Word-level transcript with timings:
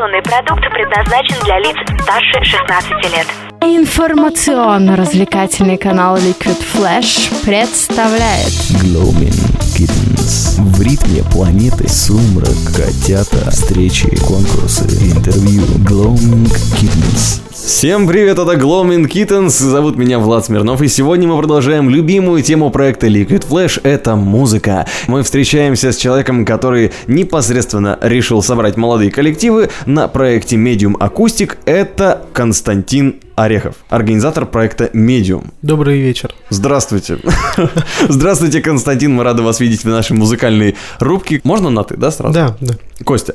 Информационный 0.00 0.22
продукт 0.22 0.62
предназначен 0.72 1.36
для 1.44 1.58
лиц 1.58 1.76
старше 2.00 2.42
16 2.42 2.90
лет. 3.12 3.26
Информационно-развлекательный 3.60 5.76
канал 5.76 6.16
Liquid 6.16 6.56
Flash 6.72 7.30
представляет 7.44 8.48
Glowing 8.80 9.36
Kittens. 9.76 10.58
В 10.58 10.80
ритме 10.80 11.22
планеты 11.30 11.86
сумрак, 11.86 12.56
котята, 12.74 13.50
встречи, 13.50 14.08
конкурсы, 14.24 14.84
интервью. 14.84 15.64
Glowing 15.84 16.50
Kittens. 16.80 17.42
Всем 17.62 18.08
привет, 18.08 18.38
это 18.38 18.54
Gloaming 18.54 19.06
Kittens, 19.06 19.50
зовут 19.50 19.96
меня 19.96 20.18
Влад 20.18 20.46
Смирнов, 20.46 20.80
и 20.80 20.88
сегодня 20.88 21.28
мы 21.28 21.36
продолжаем 21.36 21.90
любимую 21.90 22.42
тему 22.42 22.70
проекта 22.70 23.06
Liquid 23.06 23.46
Flash— 23.46 23.80
это 23.82 24.16
музыка. 24.16 24.86
Мы 25.08 25.22
встречаемся 25.22 25.92
с 25.92 25.96
человеком, 25.96 26.44
который 26.46 26.90
непосредственно 27.06 27.98
решил 28.00 28.42
собрать 28.42 28.76
молодые 28.76 29.10
коллективы 29.10 29.68
на 29.84 30.08
проекте 30.08 30.56
Medium 30.56 30.94
Acoustic, 30.94 31.58
это 31.66 32.26
Константин 32.32 33.20
Орехов, 33.36 33.76
организатор 33.90 34.46
проекта 34.46 34.86
Medium. 34.94 35.48
Добрый 35.60 36.00
вечер. 36.00 36.34
Здравствуйте. 36.48 37.18
Здравствуйте, 38.08 38.62
Константин, 38.62 39.14
мы 39.14 39.22
рады 39.22 39.42
вас 39.42 39.60
видеть 39.60 39.84
в 39.84 39.88
нашей 39.88 40.16
музыкальной 40.16 40.76
рубке. 40.98 41.40
Можно 41.44 41.68
на 41.70 41.84
ты, 41.84 41.96
да, 41.96 42.10
сразу? 42.10 42.34
Да, 42.34 42.56
да. 42.60 42.74
Костя, 43.04 43.34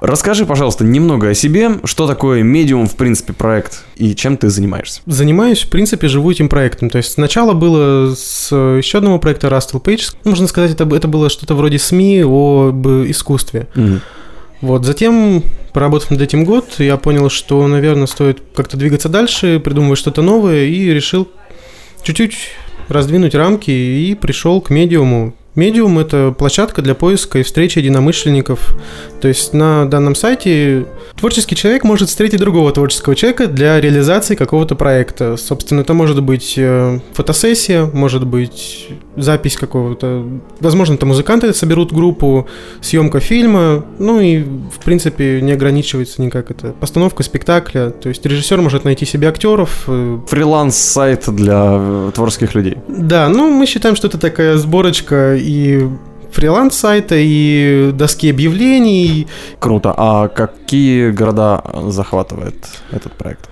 Расскажи, 0.00 0.46
пожалуйста, 0.46 0.84
немного 0.84 1.30
о 1.30 1.34
себе, 1.34 1.72
что 1.84 2.06
такое 2.06 2.42
медиум, 2.42 2.86
в 2.86 2.94
принципе, 2.94 3.32
проект 3.32 3.84
и 3.96 4.14
чем 4.14 4.36
ты 4.36 4.48
занимаешься. 4.48 5.00
Занимаюсь, 5.06 5.62
в 5.62 5.70
принципе, 5.70 6.08
живу 6.08 6.30
этим 6.30 6.48
проектом. 6.48 6.88
То 6.88 6.98
есть 6.98 7.12
сначала 7.12 7.52
было 7.52 8.14
с 8.14 8.54
еще 8.54 8.98
одного 8.98 9.18
проекта 9.18 9.48
Rustle 9.48 9.82
Page. 9.82 10.14
Можно 10.24 10.46
сказать, 10.46 10.70
это, 10.70 10.84
это 10.94 11.08
было 11.08 11.28
что-то 11.28 11.54
вроде 11.54 11.78
СМИ 11.78 12.22
об 12.22 12.86
искусстве. 12.86 13.66
Мгм. 13.74 14.00
Вот, 14.60 14.84
затем, 14.84 15.42
поработав 15.72 16.10
над 16.10 16.20
этим 16.20 16.44
год, 16.44 16.66
я 16.78 16.96
понял, 16.96 17.30
что, 17.30 17.66
наверное, 17.68 18.06
стоит 18.06 18.42
как-то 18.54 18.76
двигаться 18.76 19.08
дальше, 19.08 19.60
придумывать 19.60 19.98
что-то 19.98 20.20
новое, 20.22 20.64
и 20.64 20.90
решил 20.90 21.28
чуть-чуть 22.02 22.36
раздвинуть 22.88 23.34
рамки 23.34 23.70
и 23.70 24.14
пришел 24.14 24.60
к 24.60 24.70
медиуму. 24.70 25.34
Медиум– 25.54 25.98
это 26.00 26.34
площадка 26.36 26.82
для 26.82 26.94
поиска 26.94 27.38
и 27.38 27.42
встречи 27.42 27.78
единомышленников. 27.78 28.76
То 29.20 29.28
есть 29.28 29.52
на 29.52 29.86
данном 29.86 30.14
сайте 30.14 30.86
творческий 31.16 31.56
человек 31.56 31.84
может 31.84 32.08
встретить 32.08 32.38
другого 32.38 32.70
творческого 32.72 33.16
человека 33.16 33.48
для 33.48 33.80
реализации 33.80 34.36
какого-то 34.36 34.76
проекта. 34.76 35.36
Собственно, 35.36 35.80
это 35.80 35.94
может 35.94 36.22
быть 36.22 36.54
э, 36.56 37.00
фотосессия, 37.12 37.86
может 37.86 38.26
быть 38.26 38.88
запись 39.16 39.56
какого-то... 39.56 40.24
Возможно, 40.60 40.96
там 40.96 41.08
музыканты 41.08 41.52
соберут 41.52 41.92
группу, 41.92 42.46
съемка 42.80 43.18
фильма, 43.18 43.84
ну 43.98 44.20
и, 44.20 44.42
в 44.42 44.84
принципе, 44.84 45.40
не 45.40 45.52
ограничивается 45.52 46.22
никак 46.22 46.50
это. 46.50 46.68
Постановка 46.72 47.22
спектакля, 47.24 47.90
то 47.90 48.08
есть 48.08 48.24
режиссер 48.24 48.60
может 48.60 48.84
найти 48.84 49.04
себе 49.04 49.28
актеров, 49.28 49.84
э, 49.88 50.18
Фриланс-сайт 50.28 51.24
для 51.28 51.76
э, 51.78 52.10
творческих 52.14 52.54
людей. 52.54 52.76
да, 52.86 53.28
ну 53.28 53.50
мы 53.50 53.66
считаем, 53.66 53.96
что 53.96 54.06
это 54.06 54.18
такая 54.18 54.56
сборочка 54.56 55.34
и 55.48 55.88
фриланс-сайта, 56.30 57.16
и 57.18 57.90
доски 57.92 58.30
объявлений. 58.30 59.26
Круто. 59.58 59.94
А 59.96 60.28
какие 60.28 61.10
города 61.10 61.64
захватывает 61.88 62.56
этот 62.90 63.12
проект? 63.12 63.48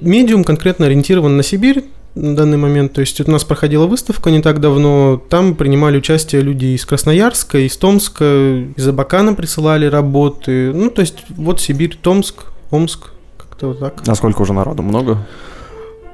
Медиум 0.00 0.44
конкретно 0.44 0.86
ориентирован 0.86 1.36
на 1.36 1.42
Сибирь 1.42 1.84
на 2.14 2.34
данный 2.34 2.56
момент. 2.56 2.92
То 2.94 3.00
есть 3.00 3.20
у 3.20 3.30
нас 3.30 3.44
проходила 3.44 3.86
выставка 3.86 4.30
не 4.30 4.40
так 4.40 4.60
давно. 4.60 5.22
Там 5.28 5.54
принимали 5.54 5.98
участие 5.98 6.42
люди 6.42 6.66
из 6.66 6.84
Красноярска, 6.84 7.58
из 7.58 7.76
Томска, 7.76 8.64
из 8.76 8.88
Абакана 8.88 9.34
присылали 9.34 9.86
работы. 9.86 10.72
Ну, 10.72 10.90
то 10.90 11.02
есть 11.02 11.24
вот 11.28 11.60
Сибирь, 11.60 11.96
Томск, 12.00 12.44
Омск, 12.70 13.10
как-то 13.36 13.68
вот 13.68 13.80
так. 13.80 14.02
А 14.06 14.14
сколько 14.14 14.42
уже 14.42 14.52
народу? 14.52 14.82
Много? 14.82 15.18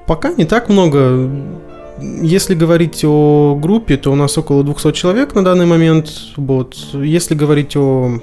Пока 0.07 0.33
не 0.33 0.45
так 0.45 0.69
много. 0.69 1.31
Если 2.01 2.55
говорить 2.55 3.05
о 3.05 3.59
группе, 3.61 3.97
то 3.97 4.13
у 4.13 4.15
нас 4.15 4.37
около 4.37 4.63
200 4.63 4.93
человек 4.93 5.35
на 5.35 5.45
данный 5.45 5.67
момент. 5.67 6.11
Вот. 6.37 6.77
Если 6.93 7.35
говорить 7.35 7.77
о 7.77 8.21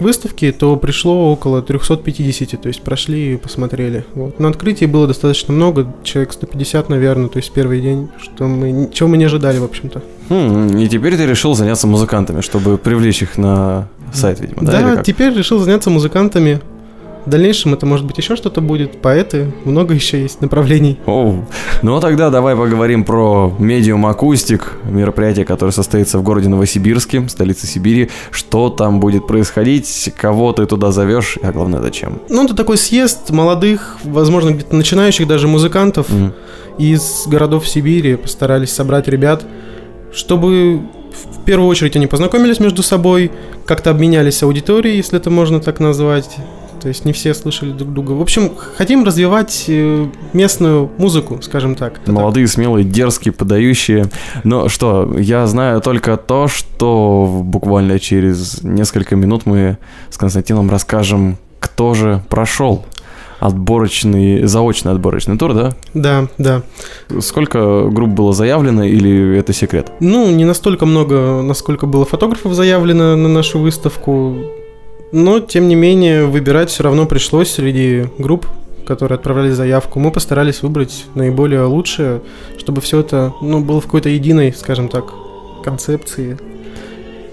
выставке, 0.00 0.52
то 0.52 0.76
пришло 0.76 1.32
около 1.32 1.62
350, 1.62 2.60
то 2.60 2.68
есть 2.68 2.82
прошли 2.82 3.34
и 3.34 3.36
посмотрели. 3.36 4.04
Вот. 4.14 4.40
На 4.40 4.48
открытии 4.48 4.86
было 4.86 5.06
достаточно 5.06 5.54
много, 5.54 5.92
человек 6.02 6.32
150, 6.32 6.88
наверное, 6.88 7.28
то 7.28 7.38
есть 7.38 7.52
первый 7.52 7.80
день, 7.80 8.08
что 8.20 8.46
мы, 8.46 8.90
чего 8.92 9.08
мы 9.08 9.16
не 9.16 9.24
ожидали, 9.24 9.58
в 9.58 9.64
общем-то. 9.64 10.02
Хм, 10.28 10.76
и 10.78 10.88
теперь 10.88 11.16
ты 11.16 11.26
решил 11.26 11.54
заняться 11.54 11.86
музыкантами, 11.86 12.40
чтобы 12.40 12.78
привлечь 12.78 13.22
их 13.22 13.38
на 13.38 13.88
сайт, 14.12 14.40
видимо, 14.40 14.62
да? 14.62 14.96
Да, 14.96 15.02
теперь 15.02 15.32
решил 15.34 15.58
заняться 15.58 15.90
музыкантами. 15.90 16.60
В 17.26 17.30
дальнейшем 17.30 17.72
это 17.72 17.86
может 17.86 18.04
быть 18.04 18.18
еще 18.18 18.36
что-то 18.36 18.60
будет, 18.60 19.00
поэты, 19.00 19.50
много 19.64 19.94
еще 19.94 20.20
есть 20.20 20.42
направлений. 20.42 20.98
Оу. 21.06 21.46
Ну 21.80 21.96
а 21.96 22.00
тогда 22.00 22.28
давай 22.28 22.54
поговорим 22.54 23.02
про 23.04 23.50
Medium 23.58 24.06
Акустик, 24.08 24.72
мероприятие, 24.84 25.46
которое 25.46 25.72
состоится 25.72 26.18
в 26.18 26.22
городе 26.22 26.48
Новосибирске, 26.50 27.26
столице 27.28 27.66
Сибири. 27.66 28.10
Что 28.30 28.68
там 28.68 29.00
будет 29.00 29.26
происходить, 29.26 30.12
кого 30.20 30.52
ты 30.52 30.66
туда 30.66 30.92
зовешь, 30.92 31.38
а 31.42 31.50
главное 31.52 31.80
зачем? 31.80 32.20
Ну, 32.28 32.44
это 32.44 32.54
такой 32.54 32.76
съезд 32.76 33.30
молодых, 33.30 33.96
возможно, 34.04 34.50
где-то 34.50 34.76
начинающих 34.76 35.26
даже 35.26 35.48
музыкантов 35.48 36.10
Мгм. 36.10 36.34
из 36.76 37.26
городов 37.26 37.66
Сибири. 37.66 38.16
Постарались 38.16 38.70
собрать 38.72 39.08
ребят, 39.08 39.44
чтобы 40.12 40.80
в 41.12 41.44
первую 41.44 41.68
очередь 41.68 41.96
они 41.96 42.06
познакомились 42.06 42.60
между 42.60 42.82
собой, 42.82 43.30
как-то 43.66 43.90
обменялись 43.90 44.42
аудиторией, 44.42 44.96
если 44.96 45.18
это 45.18 45.30
можно 45.30 45.60
так 45.60 45.80
назвать. 45.80 46.36
То 46.84 46.88
есть 46.88 47.06
не 47.06 47.14
все 47.14 47.32
слышали 47.32 47.72
друг 47.72 47.94
друга. 47.94 48.12
В 48.12 48.20
общем, 48.20 48.52
хотим 48.76 49.04
развивать 49.04 49.64
э, 49.68 50.06
местную 50.34 50.90
музыку, 50.98 51.38
скажем 51.40 51.76
так. 51.76 52.06
Молодые, 52.06 52.46
смелые, 52.46 52.84
дерзкие, 52.84 53.32
подающие. 53.32 54.10
Но 54.42 54.68
что, 54.68 55.16
я 55.18 55.46
знаю 55.46 55.80
только 55.80 56.18
то, 56.18 56.46
что 56.46 57.40
буквально 57.42 57.98
через 57.98 58.62
несколько 58.62 59.16
минут 59.16 59.46
мы 59.46 59.78
с 60.10 60.18
Константином 60.18 60.68
расскажем, 60.70 61.38
кто 61.58 61.94
же 61.94 62.22
прошел 62.28 62.84
отборочный, 63.40 64.44
заочный 64.44 64.92
отборочный 64.92 65.38
тур, 65.38 65.54
да? 65.54 65.72
Да, 65.94 66.28
да. 66.36 66.60
Сколько 67.20 67.88
групп 67.88 68.10
было 68.10 68.34
заявлено 68.34 68.84
или 68.84 69.38
это 69.38 69.54
секрет? 69.54 69.90
Ну, 70.00 70.30
не 70.30 70.44
настолько 70.44 70.84
много, 70.84 71.40
насколько 71.40 71.86
было 71.86 72.04
фотографов 72.04 72.52
заявлено 72.52 73.16
на 73.16 73.28
нашу 73.28 73.58
выставку. 73.58 74.36
Но, 75.16 75.38
тем 75.38 75.68
не 75.68 75.76
менее, 75.76 76.26
выбирать 76.26 76.70
все 76.70 76.82
равно 76.82 77.06
пришлось 77.06 77.48
среди 77.48 78.06
групп, 78.18 78.48
которые 78.84 79.14
отправляли 79.14 79.52
заявку. 79.52 80.00
Мы 80.00 80.10
постарались 80.10 80.60
выбрать 80.62 81.06
наиболее 81.14 81.62
лучшее, 81.62 82.20
чтобы 82.58 82.80
все 82.80 82.98
это 82.98 83.32
ну, 83.40 83.60
было 83.60 83.80
в 83.80 83.84
какой-то 83.84 84.08
единой, 84.08 84.52
скажем 84.52 84.88
так, 84.88 85.04
концепции. 85.62 86.36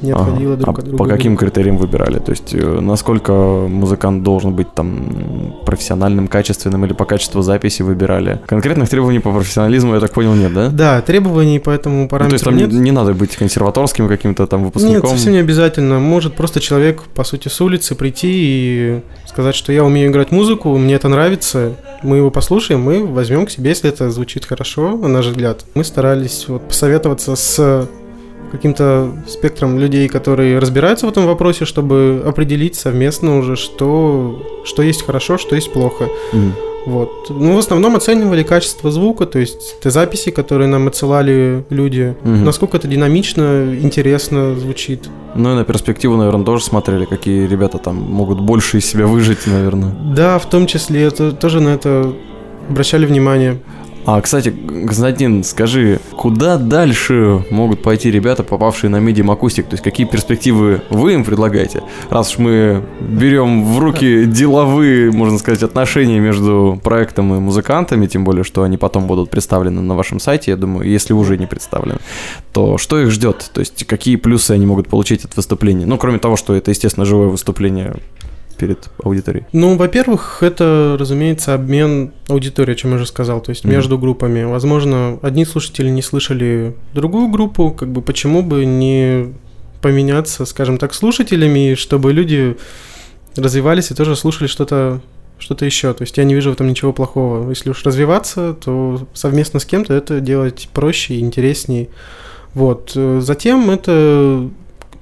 Не 0.01 0.11
Ага. 0.11 0.23
отходило 0.23 0.55
друг 0.57 0.67
А 0.77 0.79
от 0.79 0.85
друга. 0.87 0.97
по 1.03 1.09
каким 1.09 1.37
критериям 1.37 1.77
выбирали? 1.77 2.19
То 2.19 2.31
есть, 2.31 2.53
э, 2.53 2.79
насколько 2.79 3.31
музыкант 3.31 4.23
должен 4.23 4.53
быть 4.53 4.73
там 4.73 5.55
профессиональным, 5.65 6.27
качественным 6.27 6.85
или 6.85 6.93
по 6.93 7.05
качеству 7.05 7.41
записи 7.41 7.81
выбирали? 7.83 8.39
Конкретных 8.47 8.89
требований 8.89 9.19
по 9.19 9.31
профессионализму, 9.31 9.93
я 9.93 9.99
так 9.99 10.11
понял, 10.13 10.33
нет, 10.33 10.53
да? 10.53 10.69
Да, 10.69 11.01
требований 11.01 11.59
по 11.59 11.69
этому 11.69 12.03
Ну, 12.03 12.07
параметру 12.07 12.29
то 12.31 12.35
есть 12.35 12.45
там 12.45 12.55
не, 12.55 12.63
нет. 12.63 12.71
не 12.85 12.91
надо 12.91 13.13
быть 13.13 13.35
консерваторским 13.35 14.07
каким-то 14.07 14.47
там 14.47 14.61
Нет, 14.61 14.65
выпускником. 14.73 15.09
совсем 15.11 15.33
не 15.33 15.39
обязательно. 15.39 15.99
Может 15.99 16.33
просто 16.35 16.59
человек, 16.59 17.03
по 17.15 17.23
сути, 17.23 17.47
с 17.47 17.61
улицы 17.61 17.95
прийти 17.95 18.29
и 18.31 19.01
сказать, 19.27 19.55
что 19.55 19.71
я 19.71 19.83
умею 19.83 20.09
играть 20.09 20.31
музыку, 20.31 20.77
мне 20.77 20.95
это 20.95 21.07
нравится, 21.09 21.73
мы 22.03 22.17
его 22.17 22.31
послушаем, 22.31 22.81
мы 22.81 23.05
возьмем 23.05 23.45
к 23.45 23.49
себе, 23.51 23.69
если 23.69 23.89
это 23.89 24.09
звучит 24.11 24.45
хорошо, 24.45 24.97
на 24.97 25.07
наш 25.07 25.27
взгляд. 25.27 25.63
Мы 25.75 25.83
старались 25.83 26.45
вот 26.47 26.67
посоветоваться 26.67 27.35
с 27.35 27.87
каким-то 28.51 29.11
спектром 29.27 29.79
людей, 29.79 30.07
которые 30.07 30.59
разбираются 30.59 31.05
в 31.07 31.09
этом 31.09 31.25
вопросе, 31.25 31.65
чтобы 31.65 32.21
определить 32.25 32.75
совместно 32.75 33.37
уже, 33.37 33.55
что, 33.55 34.61
что 34.65 34.81
есть 34.83 35.05
хорошо, 35.05 35.37
что 35.37 35.55
есть 35.55 35.71
плохо. 35.73 36.09
Мгм. 36.33 36.53
Вот. 36.85 37.27
Ну, 37.29 37.55
в 37.55 37.59
основном 37.59 37.95
оценивали 37.95 38.41
качество 38.41 38.89
звука, 38.89 39.27
то 39.27 39.37
есть 39.37 39.79
те 39.81 39.91
записи, 39.91 40.31
которые 40.31 40.67
нам 40.67 40.87
отсылали 40.87 41.63
люди, 41.69 42.15
Мгм. 42.23 42.43
насколько 42.43 42.77
это 42.77 42.87
динамично, 42.87 43.77
интересно 43.79 44.55
звучит. 44.55 45.07
Ну 45.35 45.51
и 45.51 45.55
на 45.55 45.63
перспективу, 45.63 46.17
наверное, 46.17 46.43
тоже 46.45 46.63
смотрели, 46.63 47.05
какие 47.05 47.47
ребята 47.47 47.77
там 47.77 47.95
могут 47.97 48.39
больше 48.41 48.79
из 48.79 48.85
себя 48.87 49.05
выжить, 49.05 49.45
наверное. 49.45 49.91
Да, 50.15 50.39
в 50.39 50.49
том 50.49 50.65
числе 50.65 51.03
это 51.03 51.31
тоже 51.31 51.59
на 51.61 51.69
это 51.69 52.13
обращали 52.67 53.05
внимание. 53.05 53.59
А, 54.05 54.19
кстати, 54.21 54.49
Константин, 54.49 55.43
скажи, 55.43 55.99
куда 56.17 56.57
дальше 56.57 57.45
могут 57.51 57.83
пойти 57.83 58.09
ребята, 58.09 58.43
попавшие 58.43 58.89
на 58.89 58.97
Medium 58.97 59.27
Acoustic? 59.37 59.63
То 59.63 59.73
есть 59.73 59.83
какие 59.83 60.07
перспективы 60.07 60.81
вы 60.89 61.13
им 61.13 61.23
предлагаете? 61.23 61.83
Раз 62.09 62.31
уж 62.31 62.39
мы 62.39 62.83
берем 62.99 63.63
в 63.63 63.79
руки 63.79 64.25
деловые, 64.25 65.11
можно 65.11 65.37
сказать, 65.37 65.61
отношения 65.61 66.19
между 66.19 66.79
проектом 66.83 67.35
и 67.35 67.39
музыкантами, 67.39 68.07
тем 68.07 68.23
более, 68.23 68.43
что 68.43 68.63
они 68.63 68.77
потом 68.77 69.05
будут 69.05 69.29
представлены 69.29 69.81
на 69.81 69.95
вашем 69.95 70.19
сайте, 70.19 70.51
я 70.51 70.57
думаю, 70.57 70.89
если 70.89 71.13
уже 71.13 71.37
не 71.37 71.45
представлены, 71.45 71.99
то 72.53 72.77
что 72.77 72.99
их 72.99 73.11
ждет? 73.11 73.51
То 73.53 73.59
есть 73.59 73.85
какие 73.85 74.15
плюсы 74.15 74.51
они 74.51 74.65
могут 74.65 74.87
получить 74.87 75.25
от 75.25 75.35
выступления? 75.35 75.85
Ну, 75.85 75.97
кроме 75.97 76.17
того, 76.17 76.37
что 76.37 76.55
это, 76.55 76.71
естественно, 76.71 77.05
живое 77.05 77.27
выступление 77.27 77.95
перед 78.55 78.89
аудиторией? 79.03 79.45
Ну, 79.53 79.75
во-первых, 79.77 80.41
это, 80.41 80.95
разумеется, 80.99 81.53
обмен 81.53 82.11
аудиторией, 82.27 82.75
о 82.75 82.77
чем 82.77 82.91
я 82.91 82.95
уже 82.97 83.05
сказал, 83.05 83.41
то 83.41 83.49
есть 83.49 83.63
Мгм. 83.63 83.73
между 83.73 83.97
группами. 83.97 84.43
Возможно, 84.43 85.19
одни 85.21 85.45
слушатели 85.45 85.89
не 85.89 86.01
слышали 86.01 86.75
другую 86.93 87.27
группу, 87.29 87.71
как 87.71 87.89
бы 87.91 88.01
почему 88.01 88.41
бы 88.43 88.65
не 88.65 89.33
поменяться, 89.81 90.45
скажем 90.45 90.77
так, 90.77 90.93
слушателями, 90.93 91.75
чтобы 91.75 92.13
люди 92.13 92.57
развивались 93.35 93.91
и 93.91 93.95
тоже 93.95 94.15
слушали 94.15 94.47
что-то 94.47 95.01
что-то 95.39 95.65
еще. 95.65 95.91
То 95.93 96.03
есть 96.03 96.15
я 96.17 96.23
не 96.23 96.35
вижу 96.35 96.51
в 96.51 96.53
этом 96.53 96.67
ничего 96.67 96.93
плохого. 96.93 97.49
Если 97.49 97.71
уж 97.71 97.83
развиваться, 97.83 98.53
то 98.53 99.01
совместно 99.13 99.59
с 99.59 99.65
кем-то 99.65 99.91
это 99.91 100.19
делать 100.19 100.69
проще 100.71 101.15
и 101.15 101.19
интереснее. 101.19 101.89
Вот. 102.53 102.91
Затем 102.93 103.71
это 103.71 104.47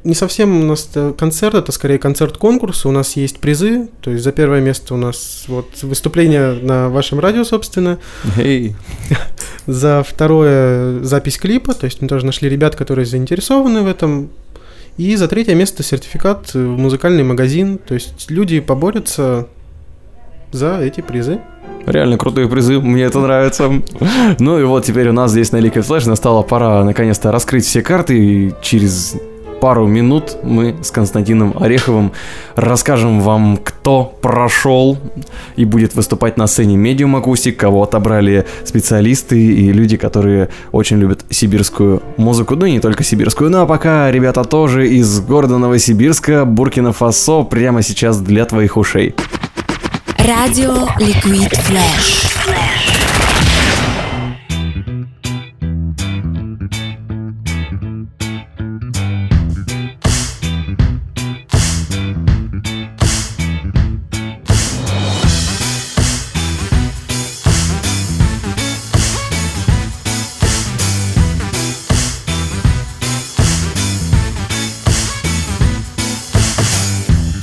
не 0.04 0.14
совсем 0.14 0.62
у 0.62 0.66
нас 0.66 0.90
концерт, 1.18 1.56
это 1.56 1.72
скорее 1.72 2.00
концерт-конкурс. 2.00 2.86
У 2.86 2.92
нас 2.92 3.16
есть 3.16 3.40
призы. 3.40 3.90
То 4.02 4.12
есть 4.12 4.24
за 4.24 4.32
первое 4.32 4.62
место 4.62 4.94
у 4.94 4.98
нас 4.98 5.46
вот 5.48 5.68
выступление 5.82 6.54
на 6.54 6.90
вашем 6.90 7.20
радио, 7.20 7.44
собственно. 7.44 8.00
Эй, 8.38 8.76
За 9.68 10.04
второе 10.08 11.04
запись 11.04 11.38
клипа. 11.38 11.74
То 11.74 11.86
есть 11.86 12.02
мы 12.02 12.08
тоже 12.08 12.26
нашли 12.26 12.50
ребят, 12.50 12.76
которые 12.76 13.06
заинтересованы 13.06 13.82
в 13.82 13.88
этом. 13.88 14.30
И 14.98 15.16
за 15.16 15.28
третье 15.28 15.56
место 15.56 15.84
сертификат 15.84 16.54
в 16.54 16.78
музыкальный 16.78 17.24
магазин. 17.24 17.78
То 17.78 17.94
есть 17.94 18.32
люди 18.32 18.60
поборются 18.60 19.48
за 20.52 20.80
эти 20.82 21.02
призы. 21.02 21.40
реально 21.86 22.18
крутые 22.18 22.48
призы, 22.48 22.80
мне 22.80 23.04
это 23.04 23.20
нравится. 23.20 23.72
Ну 24.40 24.60
и 24.60 24.64
вот 24.64 24.86
теперь 24.86 25.10
у 25.10 25.14
нас 25.14 25.32
здесь 25.32 25.52
на 25.52 25.58
Liquid 25.58 25.88
Flash 25.88 26.08
настала 26.08 26.42
пора 26.42 26.84
наконец-то 26.84 27.32
раскрыть 27.32 27.66
все 27.66 27.82
карты, 27.82 28.18
и 28.18 28.54
через 28.62 29.16
пару 29.60 29.88
минут 29.88 30.38
мы 30.44 30.76
с 30.82 30.92
Константином 30.92 31.56
Ореховым 31.60 32.12
расскажем 32.56 33.22
вам, 33.22 33.58
кто 33.58 34.18
прошел 34.22 34.98
и 35.56 35.66
будет 35.66 35.96
выступать 35.96 36.38
на 36.38 36.48
сцене 36.48 36.76
Medium 36.76 37.22
Acoustic, 37.22 37.54
кого 37.54 37.84
отобрали 37.84 38.46
специалисты 38.64 39.40
и 39.40 39.72
люди, 39.72 39.98
которые 39.98 40.50
очень 40.72 40.98
любят 40.98 41.26
сибирскую 41.30 42.02
музыку, 42.18 42.56
ну 42.56 42.66
и 42.66 42.72
не 42.72 42.80
только 42.80 43.04
сибирскую. 43.04 43.50
Ну 43.50 43.62
а 43.62 43.66
пока 43.66 44.12
ребята 44.12 44.44
тоже 44.44 44.88
из 44.88 45.20
города 45.22 45.58
Новосибирска, 45.58 46.46
Буркина-Фасо, 46.46 47.44
прямо 47.44 47.82
сейчас 47.82 48.20
для 48.20 48.46
твоих 48.46 48.78
ушей. 48.78 49.16
Radio 50.18 50.88
Liquid 51.00 51.52
Flash. 51.52 52.59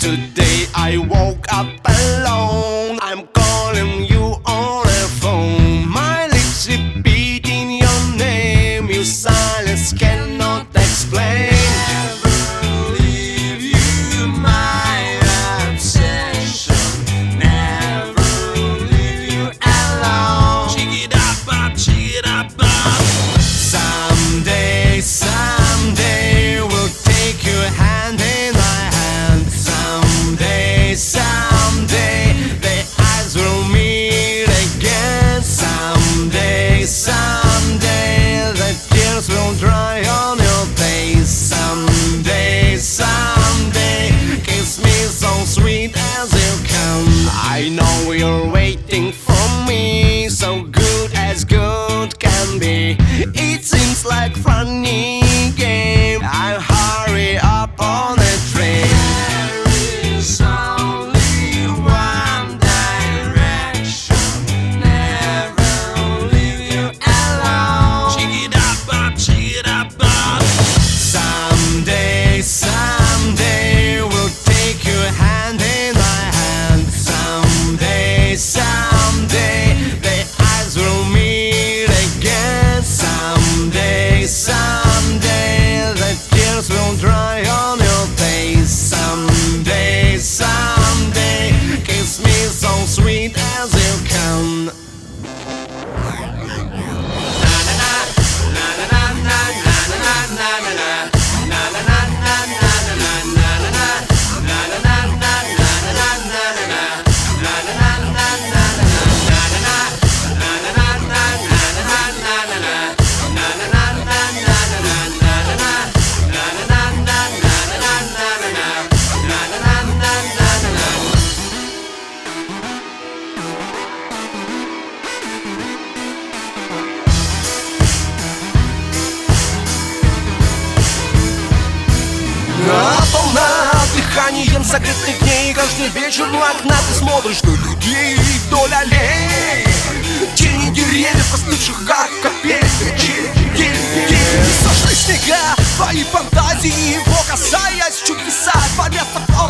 Today. 0.06 0.67
I 0.73 0.99
woke 0.99 1.45
waiting 48.66 49.12
for 49.12 49.46
me, 49.68 50.28
so 50.28 50.64
good 50.64 51.12
as 51.14 51.44
good 51.44 52.18
can 52.18 52.58
be. 52.58 52.96
It 52.98 53.62
seems 53.62 54.04
like 54.04 54.36
funny 54.36 55.25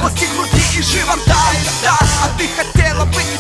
Области 0.07 0.27
груди 0.37 0.79
и 0.79 0.83
живота 0.83 1.35
Иногда, 1.53 1.99
а 2.23 2.39
ты 2.39 2.47
хотела 2.49 3.05
бы 3.07 3.36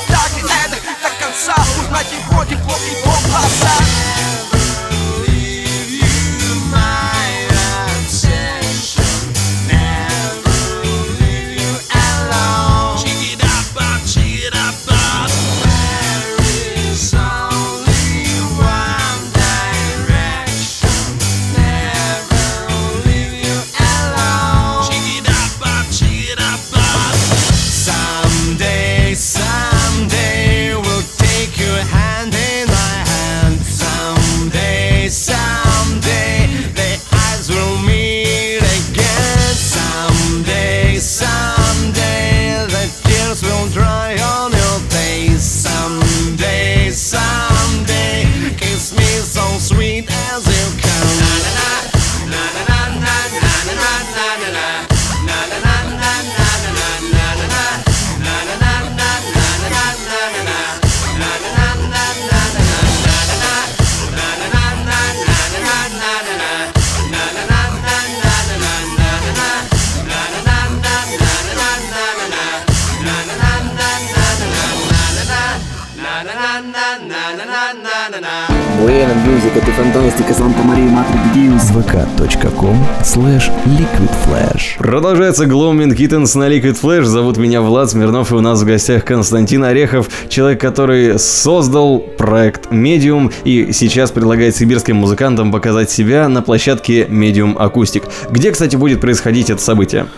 Fantastica 79.46 80.32
Santa 80.32 80.62
Maria 80.62 80.90
Madre 80.90 81.16
di 81.22 81.40
Dio. 81.40 81.52
vk.com 81.56 82.84
slash 83.02 83.50
liquidflash. 83.78 84.76
Продолжается 84.78 85.44
Gloaming 85.44 85.94
Kittens 85.94 86.36
на 86.36 86.48
Liquid 86.48 86.76
Flash. 86.80 87.04
Зовут 87.04 87.36
меня 87.36 87.60
Влад 87.60 87.88
Смирнов, 87.88 88.32
и 88.32 88.34
у 88.34 88.40
нас 88.40 88.60
в 88.60 88.66
гостях 88.66 89.04
Константин 89.04 89.62
Орехов, 89.62 90.08
человек, 90.28 90.60
который 90.60 91.18
создал 91.18 92.00
проект 92.00 92.72
Medium 92.72 93.32
и 93.44 93.72
сейчас 93.72 94.10
предлагает 94.10 94.56
сибирским 94.56 94.96
музыкантам 94.96 95.52
показать 95.52 95.90
себя 95.90 96.28
на 96.28 96.42
площадке 96.42 97.04
Medium 97.04 97.56
Acoustic. 97.56 98.02
Где, 98.30 98.50
кстати, 98.50 98.74
будет 98.74 99.00
происходить 99.00 99.48
это 99.48 99.62
событие? 99.62 100.08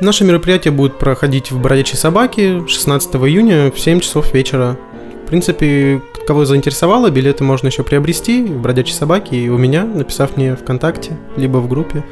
Наше 0.00 0.24
мероприятие 0.24 0.72
будет 0.72 0.98
проходить 0.98 1.50
в 1.50 1.60
Бродячей 1.60 1.98
Собаке 1.98 2.66
16 2.66 3.14
июня 3.16 3.70
в 3.70 3.78
7 3.78 4.00
часов 4.00 4.32
вечера. 4.32 4.78
В 5.24 5.28
принципе, 5.28 6.00
кого 6.26 6.44
заинтересовало, 6.44 7.10
билеты 7.10 7.44
можно 7.44 7.68
еще 7.68 7.82
приобрести 7.82 8.42
в 8.42 8.60
Бродячей 8.60 8.94
Собаке 8.94 9.36
и 9.36 9.48
у 9.48 9.56
меня, 9.56 9.84
написав 9.84 10.36
мне 10.36 10.56
ВКонтакте, 10.56 11.16
либо 11.36 11.58
в 11.58 11.68
группе. 11.68 12.04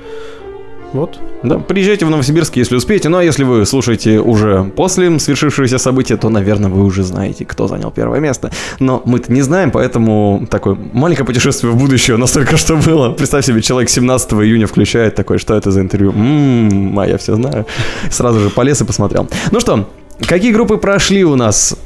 Вот. 0.93 1.19
Да, 1.43 1.59
приезжайте 1.59 2.07
в 2.07 2.11
Новосибирск, 2.11 2.55
если 2.55 2.77
успеете. 2.77 3.09
Ну 3.09 3.19
а 3.19 3.25
если 3.25 3.43
вы 3.43 3.67
слушаете 3.67 4.21
уже 4.21 4.63
после 4.77 5.19
свершившегося 5.19 5.79
события, 5.79 6.17
то, 6.17 6.29
наверное, 6.29 6.71
вы 6.71 6.85
уже 6.85 7.03
знаете, 7.03 7.45
кто 7.45 7.67
занял 7.67 7.91
первое 7.91 8.21
место. 8.21 8.53
Но 8.79 9.03
мы-то 9.05 9.33
не 9.33 9.43
знаем, 9.43 9.73
поэтому 9.73 10.47
такое 10.49 10.79
маленькое 10.93 11.27
путешествие 11.27 11.73
в 11.73 11.77
будущее 11.77 12.17
настолько 12.17 12.57
что 12.57 12.77
было. 12.77 13.11
Представь 13.11 13.45
себе, 13.45 13.61
человек 13.61 13.91
17 13.91 14.33
июня 14.35 14.69
включает 14.69 15.17
такой, 15.17 15.39
что 15.39 15.57
это 15.57 15.73
за 15.73 15.81
интервью? 15.81 16.13
Ммм, 16.13 16.97
а 17.01 17.09
я 17.09 17.19
все 17.19 17.35
знаю. 17.35 17.67
Сразу 18.11 18.39
же 18.39 18.51
полез 18.51 18.81
и 18.81 18.85
посмотрел. 18.85 19.29
Ну 19.51 19.59
что, 19.59 19.89
какие 20.21 20.53
группы 20.53 20.77
прошли 20.77 21.25
у 21.25 21.35
нас 21.35 21.77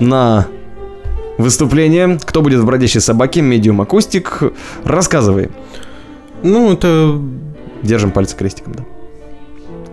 на 0.00 0.48
выступление? 1.38 2.18
Кто 2.24 2.42
будет 2.42 2.60
в 2.60 2.66
«Бродячей 2.66 3.00
собаке», 3.00 3.40
«Медиум 3.42 3.80
Акустик»? 3.80 4.42
Рассказывай. 4.84 5.50
Ну, 6.42 6.72
это 6.72 7.18
Держим 7.84 8.12
пальцы 8.12 8.34
крестиком, 8.34 8.74
да. 8.74 8.84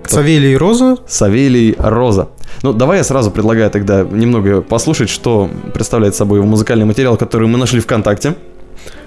Савелий 0.07 0.53
и 0.53 0.57
Роза. 0.57 0.97
Савелий 1.07 1.75
Роза. 1.77 2.29
Ну, 2.63 2.73
давай 2.73 2.97
я 2.97 3.03
сразу 3.03 3.31
предлагаю 3.31 3.69
тогда 3.69 4.03
немного 4.03 4.61
послушать, 4.61 5.09
что 5.09 5.49
представляет 5.73 6.15
собой 6.15 6.41
музыкальный 6.41 6.85
материал, 6.85 7.17
который 7.17 7.47
мы 7.47 7.57
нашли 7.57 7.81
ВКонтакте. 7.81 8.35